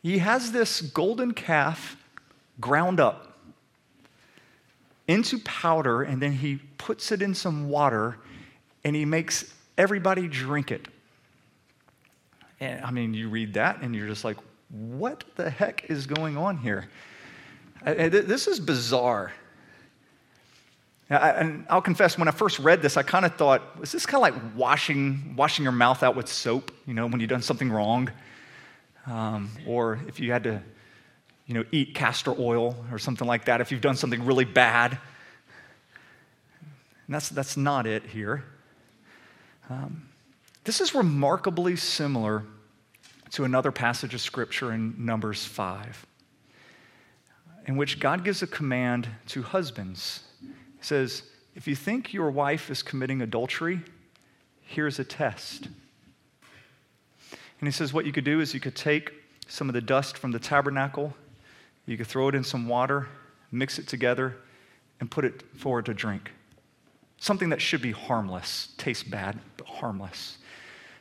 He 0.03 0.17
has 0.17 0.51
this 0.51 0.81
golden 0.81 1.33
calf 1.33 1.97
ground 2.59 2.99
up 2.99 3.37
into 5.07 5.39
powder 5.39 6.03
and 6.03 6.21
then 6.21 6.33
he 6.33 6.57
puts 6.77 7.11
it 7.11 7.21
in 7.21 7.33
some 7.33 7.69
water 7.69 8.17
and 8.83 8.95
he 8.95 9.05
makes 9.05 9.53
everybody 9.77 10.27
drink 10.27 10.71
it. 10.71 10.87
And 12.59 12.83
I 12.83 12.91
mean, 12.91 13.13
you 13.13 13.29
read 13.29 13.53
that 13.53 13.81
and 13.81 13.95
you're 13.95 14.07
just 14.07 14.25
like, 14.25 14.37
what 14.69 15.23
the 15.35 15.49
heck 15.49 15.89
is 15.89 16.05
going 16.05 16.37
on 16.37 16.57
here? 16.57 16.89
This 17.83 18.47
is 18.47 18.59
bizarre. 18.59 19.31
And 21.09 21.65
I'll 21.69 21.81
confess, 21.81 22.19
when 22.19 22.27
I 22.27 22.31
first 22.31 22.59
read 22.59 22.83
this, 22.83 22.95
I 22.95 23.01
kind 23.01 23.25
of 23.25 23.35
thought, 23.35 23.79
was 23.79 23.91
this 23.91 24.05
kind 24.05 24.23
of 24.23 24.33
like 24.33 24.55
washing, 24.55 25.33
washing 25.35 25.63
your 25.63 25.71
mouth 25.71 26.03
out 26.03 26.15
with 26.15 26.27
soap, 26.27 26.71
you 26.85 26.93
know, 26.93 27.07
when 27.07 27.19
you've 27.19 27.31
done 27.31 27.41
something 27.41 27.71
wrong? 27.71 28.11
Um, 29.07 29.49
or 29.65 29.99
if 30.07 30.19
you 30.19 30.31
had 30.31 30.43
to, 30.43 30.61
you 31.47 31.55
know, 31.55 31.65
eat 31.71 31.95
castor 31.95 32.35
oil 32.37 32.75
or 32.91 32.99
something 32.99 33.27
like 33.27 33.45
that, 33.45 33.59
if 33.59 33.71
you've 33.71 33.81
done 33.81 33.95
something 33.95 34.23
really 34.23 34.45
bad. 34.45 34.99
And 37.07 37.15
that's, 37.15 37.29
that's 37.29 37.57
not 37.57 37.87
it 37.87 38.05
here. 38.05 38.43
Um, 39.67 40.09
this 40.63 40.79
is 40.79 40.93
remarkably 40.93 41.75
similar 41.75 42.43
to 43.31 43.45
another 43.45 43.71
passage 43.71 44.13
of 44.13 44.21
Scripture 44.21 44.71
in 44.71 44.93
Numbers 45.03 45.43
5, 45.43 46.05
in 47.69 47.77
which 47.77 47.99
God 47.99 48.23
gives 48.23 48.41
a 48.41 48.47
command 48.47 49.07
to 49.27 49.43
husbands. 49.43 50.23
He 50.41 50.81
says, 50.81 51.21
If 51.53 51.67
you 51.67 51.75
think 51.75 52.15
your 52.15 52.31
wife 52.31 52.71
is 52.71 52.81
committing 52.81 53.21
adultery, 53.21 53.81
here's 54.63 54.97
a 54.97 55.03
test. 55.03 55.67
And 57.59 57.67
he 57.67 57.71
says, 57.71 57.93
What 57.93 58.07
you 58.07 58.11
could 58.11 58.23
do 58.23 58.41
is 58.41 58.55
you 58.55 58.59
could 58.59 58.75
take 58.75 59.13
some 59.47 59.69
of 59.69 59.75
the 59.75 59.81
dust 59.81 60.17
from 60.17 60.31
the 60.31 60.39
tabernacle, 60.39 61.13
you 61.85 61.95
could 61.95 62.07
throw 62.07 62.27
it 62.27 62.33
in 62.33 62.43
some 62.43 62.67
water, 62.67 63.07
mix 63.51 63.77
it 63.77 63.87
together, 63.87 64.37
and 64.99 65.11
put 65.11 65.23
it 65.23 65.43
for 65.55 65.77
her 65.77 65.83
to 65.83 65.93
drink. 65.93 66.31
Something 67.17 67.49
that 67.49 67.61
should 67.61 67.83
be 67.83 67.91
harmless, 67.91 68.69
tastes 68.77 69.03
bad, 69.03 69.37
but 69.57 69.67
harmless. 69.67 70.39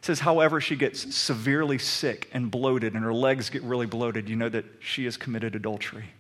It 0.00 0.04
says, 0.04 0.20
however, 0.20 0.60
she 0.60 0.76
gets 0.76 1.16
severely 1.16 1.78
sick 1.78 2.28
and 2.34 2.50
bloated 2.50 2.92
and 2.92 3.02
her 3.02 3.14
legs 3.14 3.48
get 3.48 3.62
really 3.62 3.86
bloated, 3.86 4.28
you 4.28 4.36
know 4.36 4.50
that 4.50 4.66
she 4.80 5.06
has 5.06 5.16
committed 5.16 5.56
adultery. 5.56 6.10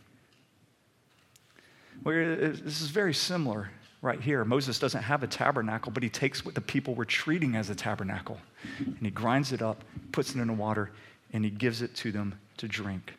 This 2.04 2.80
is 2.80 2.88
very 2.88 3.14
similar 3.14 3.70
right 4.00 4.20
here. 4.20 4.44
Moses 4.44 4.78
doesn't 4.78 5.02
have 5.02 5.22
a 5.22 5.26
tabernacle, 5.26 5.92
but 5.92 6.02
he 6.02 6.08
takes 6.08 6.44
what 6.44 6.54
the 6.54 6.60
people 6.60 6.94
were 6.94 7.04
treating 7.04 7.56
as 7.56 7.70
a 7.70 7.74
tabernacle 7.74 8.38
and 8.76 8.98
he 9.02 9.10
grinds 9.10 9.52
it 9.52 9.62
up, 9.62 9.84
puts 10.12 10.34
it 10.34 10.40
in 10.40 10.46
the 10.46 10.52
water, 10.52 10.90
and 11.32 11.44
he 11.44 11.50
gives 11.50 11.82
it 11.82 11.94
to 11.96 12.12
them 12.12 12.38
to 12.58 12.68
drink. 12.68 13.14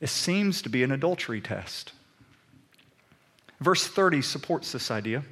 It 0.00 0.08
seems 0.08 0.62
to 0.62 0.68
be 0.68 0.82
an 0.82 0.92
adultery 0.92 1.40
test. 1.40 1.92
Verse 3.60 3.86
30 3.86 4.22
supports 4.22 4.72
this 4.72 4.90
idea. 4.90 5.22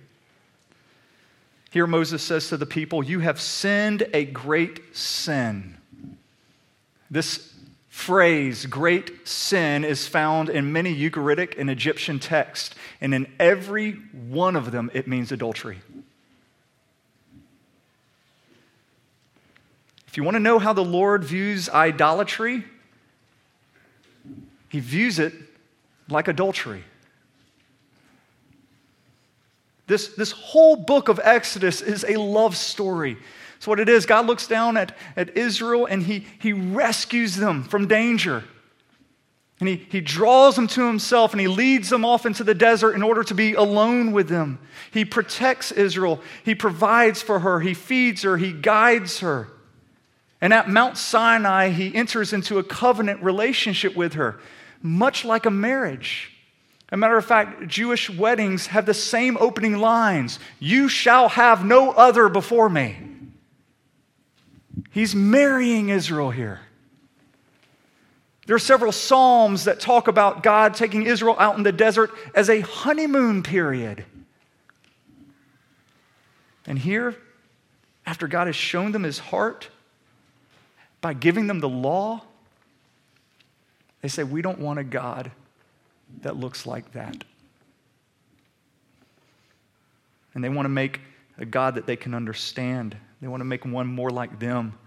Here, 1.70 1.86
Moses 1.86 2.22
says 2.22 2.48
to 2.48 2.56
the 2.56 2.66
people, 2.66 3.02
You 3.02 3.20
have 3.20 3.40
sinned 3.40 4.06
a 4.12 4.24
great 4.24 4.96
sin. 4.96 5.76
This 7.10 7.51
phrase, 7.92 8.64
great 8.64 9.28
sin, 9.28 9.84
is 9.84 10.08
found 10.08 10.48
in 10.48 10.72
many 10.72 10.96
Ugaritic 10.96 11.54
and 11.58 11.68
Egyptian 11.68 12.18
texts, 12.18 12.74
and 13.02 13.12
in 13.12 13.30
every 13.38 13.92
one 13.92 14.56
of 14.56 14.72
them, 14.72 14.90
it 14.94 15.06
means 15.06 15.30
adultery. 15.30 15.78
If 20.08 20.16
you 20.16 20.24
want 20.24 20.36
to 20.36 20.40
know 20.40 20.58
how 20.58 20.72
the 20.72 20.82
Lord 20.82 21.22
views 21.22 21.68
idolatry, 21.68 22.64
he 24.70 24.80
views 24.80 25.18
it 25.18 25.34
like 26.08 26.28
adultery. 26.28 26.84
This, 29.86 30.08
this 30.14 30.32
whole 30.32 30.76
book 30.76 31.10
of 31.10 31.20
Exodus 31.22 31.82
is 31.82 32.06
a 32.08 32.16
love 32.16 32.56
story. 32.56 33.18
That's 33.62 33.68
what 33.68 33.78
it 33.78 33.88
is. 33.88 34.06
God 34.06 34.26
looks 34.26 34.48
down 34.48 34.76
at, 34.76 34.90
at 35.16 35.36
Israel 35.36 35.86
and 35.86 36.02
he, 36.02 36.26
he 36.40 36.52
rescues 36.52 37.36
them 37.36 37.62
from 37.62 37.86
danger. 37.86 38.42
And 39.60 39.68
he, 39.68 39.86
he 39.88 40.00
draws 40.00 40.56
them 40.56 40.66
to 40.66 40.84
himself 40.84 41.30
and 41.30 41.40
he 41.40 41.46
leads 41.46 41.88
them 41.88 42.04
off 42.04 42.26
into 42.26 42.42
the 42.42 42.56
desert 42.56 42.94
in 42.94 43.04
order 43.04 43.22
to 43.22 43.34
be 43.34 43.54
alone 43.54 44.10
with 44.10 44.28
them. 44.28 44.58
He 44.90 45.04
protects 45.04 45.70
Israel. 45.70 46.20
He 46.44 46.56
provides 46.56 47.22
for 47.22 47.38
her. 47.38 47.60
He 47.60 47.72
feeds 47.72 48.22
her. 48.22 48.36
He 48.36 48.52
guides 48.52 49.20
her. 49.20 49.46
And 50.40 50.52
at 50.52 50.68
Mount 50.68 50.98
Sinai, 50.98 51.68
he 51.68 51.94
enters 51.94 52.32
into 52.32 52.58
a 52.58 52.64
covenant 52.64 53.22
relationship 53.22 53.94
with 53.94 54.14
her, 54.14 54.40
much 54.82 55.24
like 55.24 55.46
a 55.46 55.52
marriage. 55.52 56.32
As 56.88 56.94
a 56.94 56.96
matter 56.96 57.16
of 57.16 57.24
fact, 57.24 57.68
Jewish 57.68 58.10
weddings 58.10 58.66
have 58.66 58.86
the 58.86 58.92
same 58.92 59.36
opening 59.38 59.78
lines 59.78 60.40
You 60.58 60.88
shall 60.88 61.28
have 61.28 61.64
no 61.64 61.92
other 61.92 62.28
before 62.28 62.68
me. 62.68 62.96
He's 64.92 65.14
marrying 65.14 65.88
Israel 65.88 66.30
here. 66.30 66.60
There 68.46 68.56
are 68.56 68.60
several 68.60 68.92
Psalms 68.92 69.64
that 69.64 69.80
talk 69.80 70.08
about 70.08 70.42
God 70.42 70.74
taking 70.74 71.06
Israel 71.06 71.36
out 71.38 71.56
in 71.56 71.62
the 71.62 71.72
desert 71.72 72.10
as 72.34 72.50
a 72.50 72.60
honeymoon 72.60 73.42
period. 73.42 74.04
And 76.66 76.78
here, 76.78 77.16
after 78.04 78.28
God 78.28 78.46
has 78.46 78.56
shown 78.56 78.92
them 78.92 79.04
his 79.04 79.18
heart 79.18 79.68
by 81.00 81.14
giving 81.14 81.46
them 81.46 81.60
the 81.60 81.68
law, 81.68 82.22
they 84.00 84.08
say, 84.08 84.24
We 84.24 84.42
don't 84.42 84.58
want 84.58 84.78
a 84.78 84.84
God 84.84 85.30
that 86.20 86.36
looks 86.36 86.66
like 86.66 86.92
that. 86.92 87.24
And 90.34 90.42
they 90.42 90.48
want 90.48 90.66
to 90.66 90.70
make 90.70 91.00
a 91.38 91.44
God 91.44 91.76
that 91.76 91.86
they 91.86 91.96
can 91.96 92.14
understand. 92.14 92.96
They 93.20 93.28
want 93.28 93.40
to 93.40 93.44
make 93.44 93.64
one 93.64 93.86
more 93.86 94.10
like 94.10 94.38
them, 94.38 94.78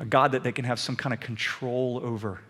a 0.00 0.04
God 0.06 0.32
that 0.32 0.42
they 0.42 0.50
can 0.50 0.64
have 0.64 0.80
some 0.80 0.96
kind 0.96 1.12
of 1.12 1.20
control 1.20 2.00
over. 2.02 2.40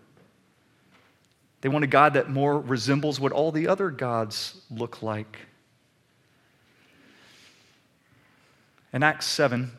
They 1.59 1.69
want 1.69 1.83
a 1.83 1.87
God 1.87 2.13
that 2.13 2.29
more 2.29 2.59
resembles 2.59 3.19
what 3.19 3.33
all 3.33 3.51
the 3.51 3.67
other 3.67 3.91
gods 3.91 4.59
look 4.71 5.03
like. 5.03 5.37
In 8.93 9.03
Acts 9.03 9.27
7, 9.27 9.69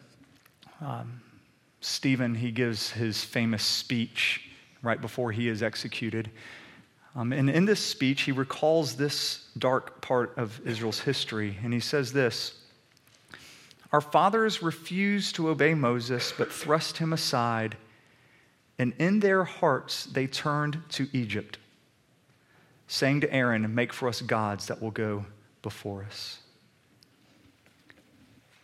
um, 0.81 1.21
Stephen, 1.81 2.35
he 2.35 2.51
gives 2.51 2.91
his 2.91 3.25
famous 3.25 3.65
speech 3.65 4.49
right 4.83 5.01
before 5.01 5.33
he 5.33 5.49
is 5.49 5.63
executed. 5.63 6.31
Um, 7.17 7.33
and 7.33 7.49
in 7.51 7.65
this 7.65 7.81
speech, 7.81 8.23
he 8.23 8.33
recalls 8.33 8.97
this 8.97 9.49
dark 9.59 10.01
part 10.03 10.37
of 10.37 10.61
Israel's 10.67 11.01
history, 11.01 11.59
and 11.65 11.73
he 11.73 11.81
says 11.81 12.13
this 12.13 12.62
Our 13.93 14.01
fathers 14.01 14.63
refused 14.63 15.35
to 15.35 15.51
obey 15.51 15.75
Moses, 15.75 16.33
but 16.37 16.51
thrust 16.51 16.99
him 16.99 17.13
aside, 17.13 17.77
and 18.79 18.95
in 18.99 19.21
their 19.21 19.45
hearts 19.45 20.07
they 20.07 20.27
turned 20.27 20.83
to 20.91 21.09
Egypt, 21.13 21.59
saying 22.87 23.21
to 23.21 23.33
Aaron, 23.33 23.75
Make 23.75 23.93
for 23.93 24.09
us 24.09 24.23
gods 24.23 24.67
that 24.67 24.81
will 24.81 24.91
go 24.91 25.27
before 25.61 26.05
us. 26.05 26.39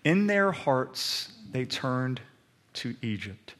In 0.02 0.26
their 0.26 0.50
hearts 0.50 1.32
they 1.52 1.66
turned 1.66 2.22
to 2.74 2.96
Egypt. 3.02 3.54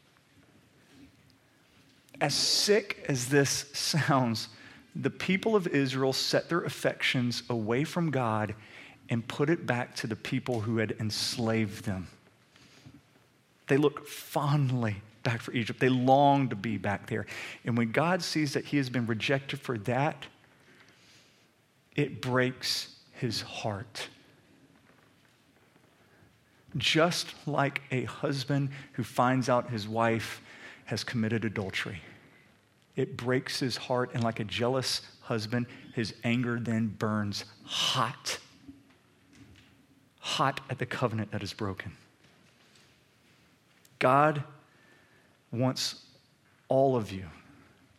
As 2.21 2.35
sick 2.35 3.05
as 3.09 3.29
this 3.29 3.67
sounds, 3.75 4.49
the 4.97 5.11
people 5.11 5.55
of 5.55 5.67
Israel 5.67 6.15
set 6.15 6.49
their 6.49 6.63
affections 6.63 7.43
away 7.51 7.85
from 7.85 8.11
God 8.11 8.55
and 9.11 9.27
put 9.27 9.51
it 9.51 9.66
back 9.66 9.94
to 9.97 10.07
the 10.07 10.16
people 10.16 10.61
who 10.61 10.79
had 10.79 10.94
enslaved 11.01 11.85
them. 11.85 12.09
They 13.66 13.77
look 13.77 14.07
fondly 14.07 14.97
back 15.23 15.42
for 15.42 15.53
Egypt. 15.53 15.81
They 15.81 15.88
long 15.88 16.49
to 16.49 16.57
be 16.57 16.79
back 16.79 17.07
there. 17.07 17.27
And 17.64 17.77
when 17.77 17.92
God 17.92 18.23
sees 18.23 18.55
that 18.55 18.64
he 18.64 18.77
has 18.79 18.88
been 18.88 19.07
rejected 19.07 19.61
for 19.61 19.79
that, 19.79 20.27
it 21.97 22.23
breaks 22.23 22.94
his 23.12 23.40
heart. 23.42 24.09
Just 26.77 27.35
like 27.47 27.83
a 27.90 28.05
husband 28.05 28.71
who 28.92 29.03
finds 29.03 29.49
out 29.49 29.71
his 29.71 29.88
wife 29.88 30.40
has 30.85 31.03
committed 31.03 31.44
adultery. 31.44 32.01
It 32.94 33.16
breaks 33.16 33.61
his 33.61 33.77
heart, 33.77 34.11
and 34.14 34.25
like 34.25 34.40
a 34.40 34.44
jealous 34.44 35.03
husband, 35.21 35.66
his 35.94 36.14
anger 36.25 36.59
then 36.59 36.89
burns 36.89 37.45
hot. 37.64 38.39
Hot 40.37 40.61
at 40.68 40.79
the 40.79 40.87
covenant 40.87 41.31
that 41.33 41.43
is 41.43 41.53
broken. 41.53 41.93
God 43.99 44.45
wants 45.51 46.03
all 46.68 46.97
of 46.97 47.11
you, 47.11 47.26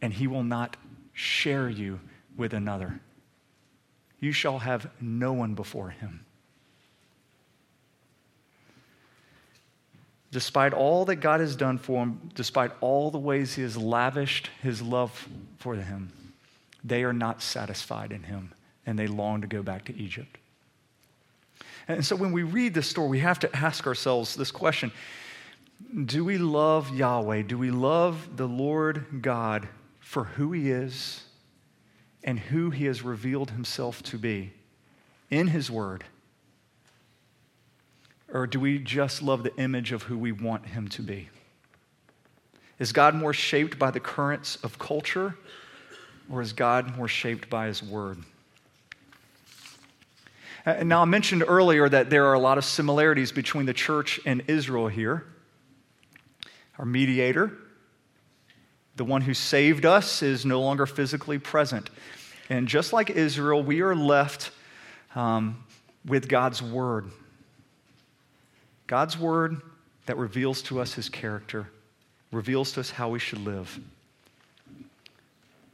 and 0.01 0.13
he 0.13 0.27
will 0.27 0.43
not 0.43 0.77
share 1.13 1.69
you 1.69 1.99
with 2.37 2.53
another. 2.53 2.99
You 4.19 4.31
shall 4.31 4.59
have 4.59 4.89
no 5.01 5.33
one 5.33 5.55
before 5.55 5.89
him. 5.89 6.25
despite 10.31 10.73
all 10.73 11.05
that 11.05 11.17
God 11.17 11.39
has 11.39 11.55
done 11.55 11.77
for 11.77 12.03
him, 12.03 12.31
despite 12.35 12.71
all 12.81 13.11
the 13.11 13.17
ways 13.17 13.55
he 13.55 13.63
has 13.63 13.77
lavished 13.77 14.49
his 14.61 14.81
love 14.81 15.27
for 15.57 15.75
him, 15.75 16.11
they 16.83 17.03
are 17.03 17.13
not 17.13 17.41
satisfied 17.41 18.11
in 18.11 18.23
him 18.23 18.53
and 18.85 18.97
they 18.97 19.07
long 19.07 19.41
to 19.41 19.47
go 19.47 19.61
back 19.61 19.85
to 19.85 19.95
Egypt. 19.95 20.37
And 21.89 22.05
so 22.05 22.15
when 22.15 22.31
we 22.31 22.43
read 22.43 22.75
this 22.75 22.87
story, 22.87 23.09
we 23.09 23.19
have 23.19 23.39
to 23.39 23.55
ask 23.55 23.87
ourselves 23.87 24.35
this 24.35 24.51
question 24.51 24.91
Do 26.05 26.23
we 26.23 26.37
love 26.37 26.95
Yahweh? 26.95 27.41
Do 27.41 27.57
we 27.57 27.71
love 27.71 28.37
the 28.37 28.47
Lord 28.47 29.21
God 29.21 29.67
for 29.99 30.25
who 30.25 30.51
he 30.51 30.69
is 30.69 31.23
and 32.23 32.39
who 32.39 32.69
he 32.69 32.85
has 32.85 33.01
revealed 33.01 33.51
himself 33.51 34.03
to 34.03 34.19
be 34.19 34.53
in 35.31 35.47
his 35.47 35.71
word? 35.71 36.03
Or 38.31 38.45
do 38.45 38.59
we 38.59 38.77
just 38.77 39.23
love 39.23 39.41
the 39.41 39.55
image 39.55 39.91
of 39.91 40.03
who 40.03 40.15
we 40.15 40.31
want 40.31 40.67
him 40.67 40.87
to 40.89 41.01
be? 41.01 41.29
Is 42.77 42.93
God 42.93 43.15
more 43.15 43.33
shaped 43.33 43.79
by 43.79 43.89
the 43.89 43.99
currents 43.99 44.57
of 44.57 44.77
culture, 44.77 45.35
or 46.31 46.39
is 46.41 46.53
God 46.53 46.95
more 46.95 47.07
shaped 47.07 47.49
by 47.49 47.65
his 47.65 47.81
word? 47.81 48.19
Uh, 50.65 50.83
now, 50.83 51.01
I 51.01 51.05
mentioned 51.05 51.43
earlier 51.47 51.87
that 51.87 52.09
there 52.09 52.25
are 52.25 52.33
a 52.33 52.39
lot 52.39 52.57
of 52.57 52.65
similarities 52.65 53.31
between 53.31 53.65
the 53.65 53.73
church 53.73 54.19
and 54.25 54.43
Israel 54.47 54.87
here. 54.87 55.25
Our 56.77 56.85
mediator, 56.85 57.51
the 58.95 59.05
one 59.05 59.21
who 59.21 59.33
saved 59.33 59.85
us, 59.85 60.21
is 60.21 60.45
no 60.45 60.61
longer 60.61 60.85
physically 60.85 61.39
present. 61.39 61.89
And 62.49 62.67
just 62.67 62.93
like 62.93 63.09
Israel, 63.09 63.61
we 63.61 63.81
are 63.81 63.95
left 63.95 64.51
um, 65.15 65.63
with 66.05 66.27
God's 66.27 66.61
word. 66.61 67.09
God's 68.87 69.17
word 69.17 69.61
that 70.07 70.17
reveals 70.17 70.61
to 70.63 70.79
us 70.79 70.93
his 70.93 71.09
character, 71.09 71.67
reveals 72.31 72.71
to 72.73 72.79
us 72.79 72.89
how 72.89 73.09
we 73.09 73.19
should 73.19 73.45
live. 73.45 73.79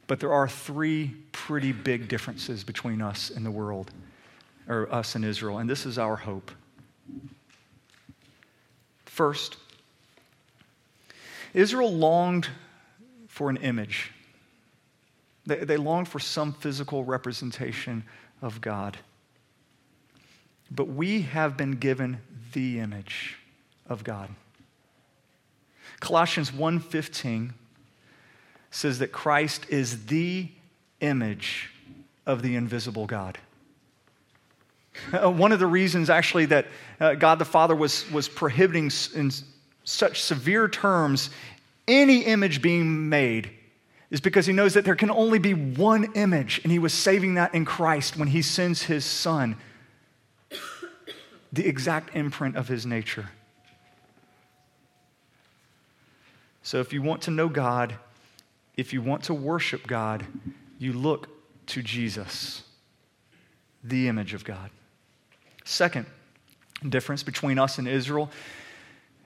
But 0.08 0.20
there 0.20 0.34
are 0.34 0.48
three 0.48 1.16
pretty 1.32 1.72
big 1.72 2.08
differences 2.08 2.64
between 2.64 3.02
us 3.02 3.30
and 3.30 3.46
the 3.46 3.52
world, 3.52 3.92
or 4.68 4.92
us 4.94 5.16
in 5.16 5.24
Israel, 5.24 5.58
and 5.58 5.70
this 5.70 5.86
is 5.86 5.98
our 5.98 6.16
hope. 6.16 6.52
First, 9.06 9.58
Israel 11.54 11.94
longed 11.94 12.50
for 13.28 13.50
an 13.50 13.58
image. 13.58 14.12
They, 15.46 15.58
they 15.58 15.78
longed 15.78 16.08
for 16.08 16.20
some 16.20 16.54
physical 16.54 17.04
representation 17.04 18.04
of 18.42 18.60
God. 18.62 18.98
But 20.72 20.88
we 20.88 21.22
have 21.22 21.56
been 21.56 21.74
given 21.74 22.20
the 22.54 22.80
image 22.80 23.38
of 23.88 24.04
God. 24.04 24.30
Colossians 26.00 26.52
1:15 26.52 27.54
says 28.72 29.00
that 29.00 29.12
Christ 29.12 29.66
is 29.70 30.08
the 30.08 30.50
image 31.00 31.72
of 32.26 32.42
the 32.42 32.56
invisible 32.56 33.06
God. 33.06 33.38
Uh, 35.14 35.30
one 35.30 35.52
of 35.52 35.60
the 35.60 35.68
reasons, 35.68 36.10
actually, 36.10 36.46
that 36.46 36.66
uh, 37.00 37.14
God 37.14 37.38
the 37.38 37.46
Father 37.46 37.76
was, 37.76 38.10
was 38.12 38.28
prohibiting 38.28 38.90
in 39.14 39.32
such 39.84 40.22
severe 40.22 40.68
terms 40.68 41.30
any 41.88 42.22
image 42.22 42.62
being 42.62 43.08
made 43.10 43.52
is 44.12 44.22
because 44.22 44.46
he 44.46 44.54
knows 44.54 44.74
that 44.74 44.86
there 44.86 44.96
can 44.96 45.12
only 45.12 45.40
be 45.40 45.54
one 45.54 46.14
image, 46.14 46.62
and 46.64 46.72
he 46.72 46.80
was 46.80 46.94
saving 46.94 47.36
that 47.36 47.54
in 47.54 47.66
Christ 47.66 48.18
when 48.18 48.28
he 48.28 48.42
sends 48.42 48.84
his 48.84 49.06
son, 49.06 49.58
the 51.52 51.66
exact 51.66 52.16
imprint 52.16 52.56
of 52.56 52.68
his 52.68 52.86
nature. 52.86 53.30
So, 56.64 56.80
if 56.80 56.94
you 56.94 57.02
want 57.02 57.24
to 57.24 57.32
know 57.32 57.48
God, 57.48 57.96
if 58.76 58.94
you 58.94 59.02
want 59.02 59.24
to 59.26 59.34
worship 59.34 59.86
God, 59.86 60.26
you 60.80 60.94
look 60.94 61.30
to 61.68 61.82
Jesus, 61.82 62.64
the 63.84 64.08
image 64.08 64.34
of 64.34 64.44
God. 64.44 64.70
Second 65.66 66.06
difference 66.88 67.24
between 67.24 67.60
us 67.60 67.80
and 67.80 67.88
Israel 67.88 68.30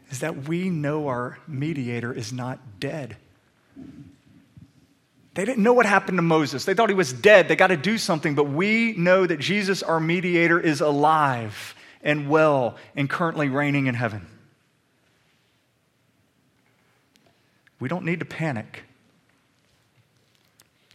is 0.09 0.21
that 0.21 0.47
we 0.47 0.69
know 0.69 1.07
our 1.07 1.37
mediator 1.47 2.11
is 2.11 2.33
not 2.33 2.79
dead. 2.79 3.17
They 5.35 5.45
didn't 5.45 5.61
know 5.61 5.73
what 5.73 5.85
happened 5.85 6.17
to 6.17 6.23
Moses. 6.23 6.65
They 6.65 6.73
thought 6.73 6.89
he 6.89 6.95
was 6.95 7.13
dead. 7.13 7.47
They 7.47 7.55
got 7.55 7.67
to 7.67 7.77
do 7.77 7.97
something. 7.97 8.35
But 8.35 8.45
we 8.45 8.93
know 8.93 9.27
that 9.27 9.39
Jesus, 9.39 9.83
our 9.83 9.99
mediator, 9.99 10.59
is 10.59 10.81
alive 10.81 11.75
and 12.01 12.29
well 12.29 12.77
and 12.95 13.09
currently 13.09 13.49
reigning 13.49 13.87
in 13.87 13.93
heaven. 13.93 14.25
We 17.79 17.87
don't 17.87 18.05
need 18.05 18.19
to 18.19 18.25
panic. 18.25 18.83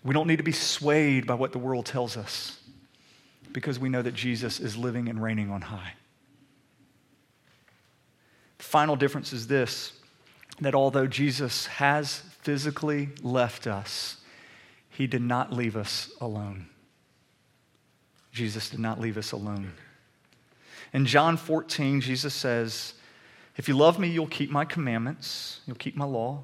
We 0.02 0.12
don't 0.12 0.26
need 0.26 0.36
to 0.36 0.42
be 0.42 0.52
swayed 0.52 1.26
by 1.26 1.34
what 1.34 1.52
the 1.52 1.58
world 1.58 1.86
tells 1.86 2.16
us 2.16 2.58
because 3.54 3.78
we 3.78 3.88
know 3.88 4.02
that 4.02 4.14
Jesus 4.14 4.60
is 4.60 4.76
living 4.76 5.08
and 5.08 5.22
reigning 5.22 5.50
on 5.50 5.62
high. 5.62 5.94
The 8.58 8.64
final 8.64 8.96
difference 8.96 9.32
is 9.32 9.46
this 9.46 9.94
that 10.60 10.74
although 10.74 11.06
Jesus 11.06 11.66
has 11.66 12.22
physically 12.42 13.08
left 13.22 13.66
us, 13.66 14.18
he 14.88 15.06
did 15.06 15.22
not 15.22 15.52
leave 15.52 15.76
us 15.76 16.10
alone. 16.20 16.66
Jesus 18.30 18.68
did 18.68 18.78
not 18.78 19.00
leave 19.00 19.16
us 19.16 19.32
alone. 19.32 19.72
In 20.92 21.06
John 21.06 21.36
14, 21.36 22.00
Jesus 22.00 22.34
says, 22.34 22.94
If 23.56 23.68
you 23.68 23.76
love 23.76 23.98
me, 23.98 24.08
you'll 24.08 24.28
keep 24.28 24.50
my 24.50 24.64
commandments, 24.64 25.60
you'll 25.66 25.76
keep 25.76 25.96
my 25.96 26.04
law. 26.04 26.42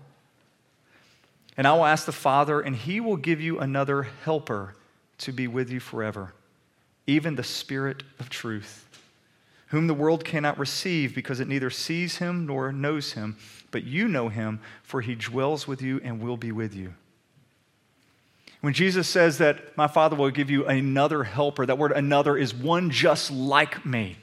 And 1.56 1.68
I 1.68 1.72
will 1.72 1.84
ask 1.84 2.06
the 2.06 2.12
Father, 2.12 2.60
and 2.60 2.74
he 2.74 3.00
will 3.00 3.16
give 3.16 3.40
you 3.40 3.60
another 3.60 4.08
helper 4.24 4.74
to 5.18 5.32
be 5.32 5.46
with 5.46 5.70
you 5.70 5.78
forever, 5.78 6.32
even 7.10 7.34
the 7.34 7.44
Spirit 7.44 8.02
of 8.18 8.30
truth 8.30 8.86
whom 9.70 9.86
the 9.86 9.94
world 9.94 10.24
cannot 10.24 10.58
receive 10.58 11.14
because 11.14 11.38
it 11.38 11.46
neither 11.46 11.70
sees 11.70 12.16
him 12.16 12.44
nor 12.46 12.72
knows 12.72 13.12
him. 13.12 13.36
But 13.70 13.84
you 13.84 14.08
know 14.08 14.28
him, 14.28 14.60
for 14.82 15.00
he 15.00 15.14
dwells 15.14 15.68
with 15.68 15.80
you 15.80 16.00
and 16.02 16.20
will 16.20 16.36
be 16.36 16.50
with 16.50 16.74
you. 16.74 16.94
When 18.62 18.72
Jesus 18.74 19.08
says 19.08 19.38
that 19.38 19.76
my 19.76 19.86
Father 19.86 20.16
will 20.16 20.30
give 20.30 20.50
you 20.50 20.66
another 20.66 21.22
helper, 21.22 21.64
that 21.66 21.78
word 21.78 21.92
another 21.92 22.36
is 22.36 22.52
one 22.52 22.90
just 22.90 23.30
like 23.30 23.86
me. 23.86 24.16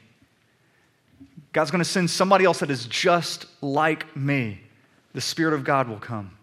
God's 1.54 1.70
going 1.70 1.82
to 1.82 1.90
send 1.90 2.10
somebody 2.10 2.44
else 2.44 2.60
that 2.60 2.70
is 2.70 2.86
just 2.86 3.46
like 3.62 4.14
me. 4.14 4.60
The 5.14 5.20
Spirit 5.22 5.54
of 5.54 5.64
God 5.64 5.88
will 5.88 5.98
come. 5.98 6.37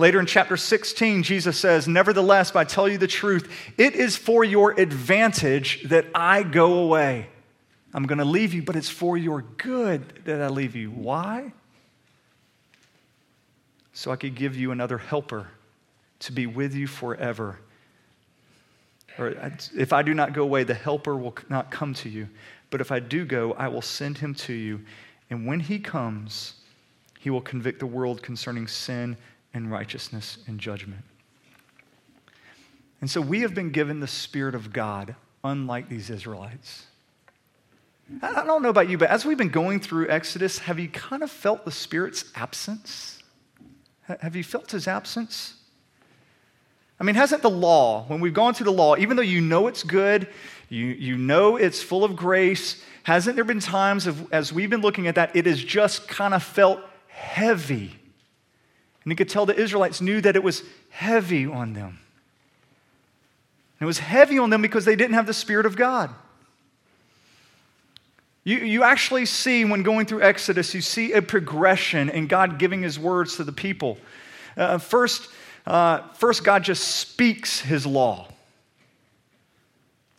Later 0.00 0.18
in 0.18 0.24
chapter 0.24 0.56
16, 0.56 1.24
Jesus 1.24 1.58
says, 1.58 1.86
Nevertheless, 1.86 2.56
I 2.56 2.64
tell 2.64 2.88
you 2.88 2.96
the 2.96 3.06
truth, 3.06 3.52
it 3.76 3.94
is 3.94 4.16
for 4.16 4.44
your 4.44 4.70
advantage 4.80 5.82
that 5.90 6.06
I 6.14 6.42
go 6.42 6.78
away. 6.78 7.28
I'm 7.92 8.04
going 8.04 8.16
to 8.16 8.24
leave 8.24 8.54
you, 8.54 8.62
but 8.62 8.76
it's 8.76 8.88
for 8.88 9.18
your 9.18 9.42
good 9.58 10.22
that 10.24 10.40
I 10.40 10.48
leave 10.48 10.74
you. 10.74 10.90
Why? 10.90 11.52
So 13.92 14.10
I 14.10 14.16
could 14.16 14.34
give 14.34 14.56
you 14.56 14.72
another 14.72 14.96
helper 14.96 15.48
to 16.20 16.32
be 16.32 16.46
with 16.46 16.74
you 16.74 16.86
forever. 16.86 17.58
Or 19.18 19.52
if 19.76 19.92
I 19.92 20.00
do 20.00 20.14
not 20.14 20.32
go 20.32 20.44
away, 20.44 20.64
the 20.64 20.72
helper 20.72 21.14
will 21.14 21.36
not 21.50 21.70
come 21.70 21.92
to 21.92 22.08
you. 22.08 22.26
But 22.70 22.80
if 22.80 22.90
I 22.90 23.00
do 23.00 23.26
go, 23.26 23.52
I 23.52 23.68
will 23.68 23.82
send 23.82 24.16
him 24.16 24.34
to 24.36 24.54
you. 24.54 24.80
And 25.28 25.46
when 25.46 25.60
he 25.60 25.78
comes, 25.78 26.54
he 27.18 27.28
will 27.28 27.42
convict 27.42 27.80
the 27.80 27.86
world 27.86 28.22
concerning 28.22 28.66
sin 28.66 29.18
and 29.54 29.70
righteousness 29.70 30.38
and 30.46 30.58
judgment. 30.58 31.02
And 33.00 33.10
so 33.10 33.20
we 33.20 33.40
have 33.40 33.54
been 33.54 33.70
given 33.70 34.00
the 34.00 34.06
Spirit 34.06 34.54
of 34.54 34.72
God, 34.72 35.14
unlike 35.42 35.88
these 35.88 36.10
Israelites. 36.10 36.86
I 38.22 38.44
don't 38.44 38.62
know 38.62 38.68
about 38.68 38.88
you, 38.88 38.98
but 38.98 39.10
as 39.10 39.24
we've 39.24 39.38
been 39.38 39.48
going 39.48 39.80
through 39.80 40.08
Exodus, 40.08 40.58
have 40.58 40.78
you 40.78 40.88
kind 40.88 41.22
of 41.22 41.30
felt 41.30 41.64
the 41.64 41.70
Spirit's 41.70 42.24
absence? 42.34 43.22
Have 44.20 44.34
you 44.34 44.42
felt 44.42 44.70
his 44.72 44.88
absence? 44.88 45.54
I 46.98 47.04
mean, 47.04 47.14
hasn't 47.14 47.42
the 47.42 47.50
law, 47.50 48.04
when 48.08 48.20
we've 48.20 48.34
gone 48.34 48.52
through 48.52 48.64
the 48.64 48.72
law, 48.72 48.96
even 48.96 49.16
though 49.16 49.22
you 49.22 49.40
know 49.40 49.68
it's 49.68 49.82
good, 49.82 50.28
you, 50.68 50.86
you 50.86 51.16
know 51.16 51.56
it's 51.56 51.82
full 51.82 52.04
of 52.04 52.16
grace, 52.16 52.82
hasn't 53.04 53.36
there 53.36 53.44
been 53.44 53.60
times 53.60 54.06
of, 54.06 54.30
as 54.32 54.52
we've 54.52 54.68
been 54.68 54.82
looking 54.82 55.06
at 55.06 55.14
that, 55.14 55.34
it 55.34 55.46
has 55.46 55.62
just 55.62 56.08
kind 56.08 56.34
of 56.34 56.42
felt 56.42 56.80
heavy? 57.08 57.99
And 59.04 59.10
you 59.10 59.16
could 59.16 59.28
tell 59.28 59.46
the 59.46 59.58
Israelites 59.58 60.00
knew 60.00 60.20
that 60.20 60.36
it 60.36 60.42
was 60.42 60.62
heavy 60.90 61.46
on 61.46 61.72
them. 61.72 61.98
It 63.80 63.86
was 63.86 63.98
heavy 63.98 64.38
on 64.38 64.50
them 64.50 64.60
because 64.60 64.84
they 64.84 64.96
didn't 64.96 65.14
have 65.14 65.26
the 65.26 65.34
Spirit 65.34 65.64
of 65.64 65.74
God. 65.74 66.10
You, 68.44 68.58
you 68.58 68.82
actually 68.82 69.26
see, 69.26 69.64
when 69.64 69.82
going 69.82 70.06
through 70.06 70.22
Exodus, 70.22 70.74
you 70.74 70.80
see 70.80 71.12
a 71.12 71.22
progression 71.22 72.08
in 72.10 72.26
God 72.26 72.58
giving 72.58 72.82
his 72.82 72.98
words 72.98 73.36
to 73.36 73.44
the 73.44 73.52
people. 73.52 73.98
Uh, 74.56 74.78
first, 74.78 75.28
uh, 75.66 76.08
first, 76.14 76.44
God 76.44 76.62
just 76.62 76.96
speaks 76.96 77.60
his 77.60 77.86
law. 77.86 78.28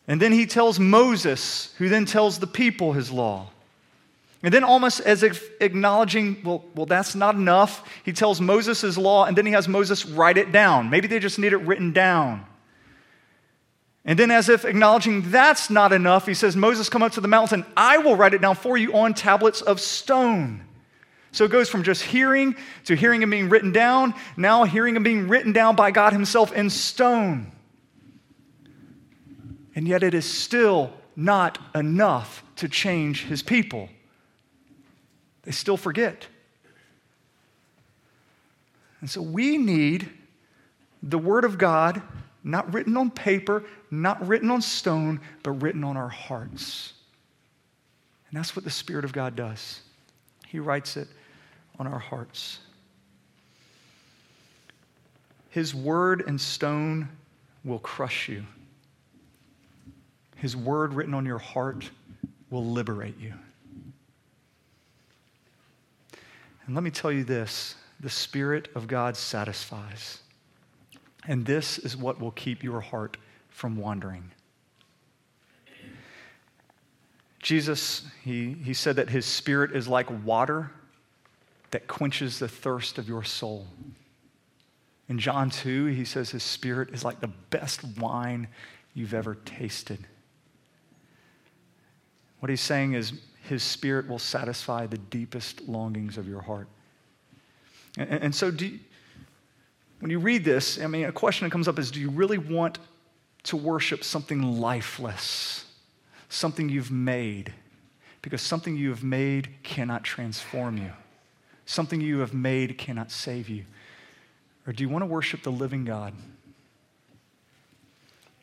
And 0.08 0.22
then 0.22 0.32
he 0.32 0.46
tells 0.46 0.80
Moses, 0.80 1.74
who 1.78 1.90
then 1.90 2.06
tells 2.06 2.40
the 2.40 2.48
people 2.48 2.94
his 2.94 3.12
law. 3.12 3.50
And 4.44 4.54
then, 4.54 4.64
almost 4.64 5.02
as 5.02 5.22
if 5.22 5.50
acknowledging, 5.62 6.42
well, 6.44 6.66
well, 6.74 6.88
that's 6.88 7.14
not 7.14 7.36
enough, 7.36 7.88
he 8.04 8.12
tells 8.12 8.42
Moses 8.42 8.82
his 8.82 8.98
law, 8.98 9.26
and 9.26 9.38
then 9.38 9.46
he 9.46 9.52
has 9.52 9.68
Moses 9.68 10.06
write 10.06 10.38
it 10.38 10.52
down. 10.52 10.90
Maybe 10.90 11.08
they 11.08 11.20
just 11.20 11.38
need 11.38 11.54
it 11.54 11.58
written 11.58 11.94
down. 11.94 12.46
And 14.04 14.18
then, 14.18 14.32
as 14.32 14.50
if 14.50 14.66
acknowledging 14.66 15.30
that's 15.30 15.70
not 15.70 15.94
enough, 15.94 16.26
he 16.26 16.34
says, 16.34 16.56
Moses, 16.56 16.90
come 16.90 17.04
up 17.04 17.12
to 17.14 17.22
the 17.22 17.28
mountain. 17.28 17.66
I 17.78 18.00
will 18.00 18.16
write 18.16 18.34
it 18.34 18.42
down 18.42 18.56
for 18.56 18.78
you 18.78 18.94
on 18.94 19.14
tablets 19.14 19.62
of 19.62 19.80
stone. 19.80 20.66
So 21.32 21.46
it 21.46 21.52
goes 21.52 21.70
from 21.70 21.84
just 21.84 22.02
hearing 22.02 22.56
to 22.86 22.96
hearing 22.96 23.22
and 23.24 23.32
being 23.32 23.48
written 23.48 23.72
down, 23.72 24.16
now 24.36 24.64
hearing 24.64 24.96
and 24.96 25.06
being 25.06 25.28
written 25.28 25.54
down 25.54 25.76
by 25.76 25.92
God 25.92 26.14
Himself 26.14 26.52
in 26.52 26.70
stone. 26.70 27.52
And 29.76 29.88
yet 29.88 30.04
it 30.04 30.14
is 30.14 30.26
still 30.26 30.92
not 31.16 31.60
enough 31.76 32.44
to 32.58 32.68
change 32.68 33.26
his 33.26 33.42
people. 33.42 33.90
They 35.44 35.52
still 35.52 35.78
forget. 35.78 36.28
And 39.00 39.10
so 39.10 39.22
we 39.22 39.58
need 39.58 40.10
the 41.02 41.18
Word 41.18 41.44
of 41.44 41.58
God, 41.58 42.02
not 42.44 42.72
written 42.74 42.96
on 42.96 43.10
paper, 43.10 43.64
not 43.90 44.26
written 44.28 44.52
on 44.52 44.62
stone, 44.62 45.20
but 45.44 45.52
written 45.52 45.84
on 45.84 45.98
our 45.98 46.10
hearts. 46.10 46.94
And 48.30 48.38
that's 48.38 48.56
what 48.56 48.64
the 48.64 48.72
Spirit 48.72 49.04
of 49.04 49.12
God 49.12 49.36
does. 49.36 49.82
He 50.48 50.60
writes 50.60 50.98
it 50.98 51.08
on 51.80 51.88
our 51.88 52.00
hearts. 52.00 52.60
His 55.50 55.76
word 55.76 56.24
and 56.28 56.40
stone 56.40 57.10
will 57.64 57.80
crush 57.80 58.30
you. 58.30 58.46
His 60.38 60.56
word 60.56 60.94
written 60.94 61.14
on 61.14 61.26
your 61.26 61.40
heart 61.40 61.90
will 62.50 62.66
liberate 62.66 63.20
you. 63.20 63.34
And 66.66 66.76
let 66.76 66.84
me 66.84 66.92
tell 66.92 67.12
you 67.12 67.24
this 67.24 67.76
the 68.00 68.10
Spirit 68.10 68.70
of 68.76 68.88
God 68.88 69.16
satisfies. 69.16 70.20
And 71.28 71.46
this 71.46 71.78
is 71.78 71.96
what 71.96 72.20
will 72.20 72.32
keep 72.32 72.64
your 72.64 72.82
heart 72.82 73.18
from 73.50 73.76
wandering. 73.76 74.32
Jesus, 77.40 78.04
he, 78.24 78.54
he 78.54 78.74
said 78.74 78.96
that 78.96 79.10
his 79.10 79.26
spirit 79.26 79.76
is 79.76 79.88
like 79.88 80.08
water 80.26 80.72
that 81.72 81.88
quenches 81.88 82.40
the 82.40 82.48
thirst 82.48 82.98
of 82.98 83.08
your 83.08 83.24
soul. 83.24 83.68
In 85.10 85.18
John 85.20 85.50
2, 85.50 85.88
he 85.88 86.06
says 86.06 86.30
his 86.30 86.44
spirit 86.44 86.90
is 86.94 87.04
like 87.04 87.20
the 87.20 87.32
best 87.50 87.84
wine 88.00 88.48
you've 88.94 89.14
ever 89.14 89.36
tasted. 89.36 90.06
What 92.40 92.50
he's 92.50 92.62
saying 92.62 92.94
is 92.94 93.14
his 93.52 93.64
spirit 93.64 94.08
will 94.08 94.18
satisfy 94.18 94.88
the 94.88 94.98
deepest 94.98 95.68
longings 95.68 96.18
of 96.18 96.26
your 96.26 96.40
heart. 96.40 96.70
And, 97.98 98.10
and 98.10 98.34
so, 98.34 98.48
you, 98.48 98.80
when 100.00 100.10
you 100.10 100.20
read 100.20 100.46
this, 100.46 100.80
I 100.80 100.88
mean, 100.88 101.04
a 101.04 101.12
question 101.12 101.46
that 101.46 101.52
comes 101.52 101.68
up 101.68 101.78
is 101.78 101.92
do 101.92 102.00
you 102.00 102.10
really 102.10 102.38
want 102.38 102.80
to 103.44 103.58
worship 103.58 104.06
something 104.06 104.42
lifeless, 104.42 105.66
something 106.30 106.70
you've 106.70 106.92
made? 106.92 107.54
Because 108.22 108.42
something 108.42 108.78
you 108.78 108.88
have 108.90 109.04
made 109.04 109.50
cannot 109.64 110.06
transform 110.06 110.78
you, 110.78 110.94
something 111.66 112.00
you 112.00 112.20
have 112.20 112.34
made 112.34 112.78
cannot 112.78 113.12
save 113.12 113.50
you. 113.50 113.66
Or 114.66 114.72
do 114.72 114.82
you 114.82 114.88
want 114.88 115.02
to 115.02 115.08
worship 115.08 115.44
the 115.44 115.52
living 115.52 115.84
God? 115.84 116.14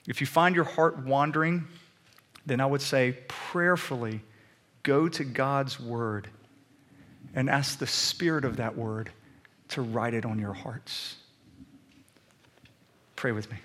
If 0.07 0.21
you 0.21 0.27
find 0.27 0.55
your 0.55 0.65
heart 0.65 0.99
wandering, 0.99 1.67
then 2.45 2.61
I 2.61 2.67
would 2.67 2.83
say 2.83 3.17
prayerfully 3.27 4.21
go 4.83 5.09
to 5.09 5.25
God's 5.25 5.79
word 5.79 6.29
and 7.35 7.51
ask 7.51 7.79
the 7.79 7.87
spirit 7.87 8.45
of 8.45 8.57
that 8.57 8.77
word 8.77 9.11
to 9.69 9.83
write 9.83 10.15
it 10.15 10.25
on 10.25 10.39
your 10.39 10.55
hearts. 10.55 11.17
Pray 13.17 13.33
with 13.33 13.51
me. 13.51 13.59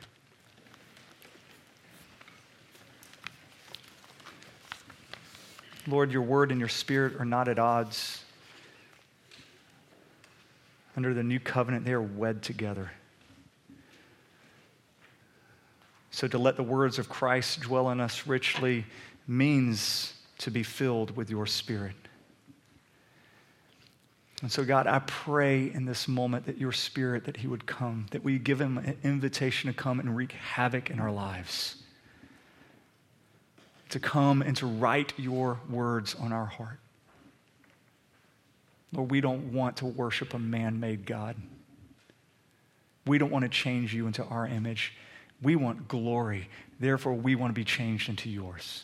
Lord, 5.88 6.12
your 6.12 6.22
word 6.22 6.52
and 6.52 6.60
your 6.60 6.70
spirit 6.70 7.20
are 7.20 7.26
not 7.26 7.48
at 7.48 7.60
odds. 7.60 8.24
Under 10.96 11.14
the 11.14 11.24
new 11.24 11.40
covenant, 11.40 11.86
they 11.86 11.94
are 11.94 12.02
wed 12.02 12.42
together. 12.42 12.92
So 16.12 16.28
to 16.28 16.38
let 16.38 16.56
the 16.56 16.64
words 16.64 17.00
of 17.00 17.10
Christ 17.10 17.62
dwell 17.62 17.90
in 17.90 18.00
us 18.00 18.28
richly 18.28 18.86
means 19.28 20.14
to 20.44 20.52
be 20.52 20.64
filled 20.64 21.16
with 21.16 21.30
your 21.30 21.46
spirit. 21.46 21.96
And 24.42 24.52
so, 24.52 24.66
God, 24.66 24.88
I 24.88 25.00
pray 25.00 25.72
in 25.72 25.86
this 25.86 26.10
moment 26.10 26.48
that 26.48 26.58
your 26.58 26.74
spirit, 26.74 27.24
that 27.26 27.38
he 27.38 27.48
would 27.48 27.66
come, 27.66 28.08
that 28.12 28.26
we 28.26 28.38
give 28.40 28.60
him 28.60 28.78
an 28.78 28.98
invitation 29.02 29.72
to 29.72 29.74
come 29.74 30.02
and 30.02 30.18
wreak 30.18 30.34
havoc 30.34 30.90
in 30.90 31.00
our 31.00 31.12
lives, 31.12 31.82
to 33.90 34.02
come 34.02 34.42
and 34.42 34.58
to 34.58 34.66
write 34.66 35.14
your 35.18 35.60
words 35.70 36.14
on 36.16 36.34
our 36.34 36.46
heart. 36.46 36.80
Lord, 38.92 39.10
we 39.12 39.22
don't 39.22 39.54
want 39.54 39.78
to 39.78 39.86
worship 39.86 40.34
a 40.34 40.40
man 40.40 40.78
made 40.78 41.06
God. 41.06 41.38
We 43.08 43.18
don't 43.18 43.32
want 43.32 43.44
to 43.44 43.50
change 43.50 43.94
you 43.94 44.08
into 44.08 44.26
our 44.26 44.46
image. 44.46 44.94
We 45.42 45.56
want 45.56 45.88
glory. 45.88 46.50
Therefore, 46.82 47.14
we 47.14 47.36
want 47.36 47.52
to 47.52 47.56
be 47.56 47.64
changed 47.64 48.10
into 48.10 48.30
yours. 48.30 48.84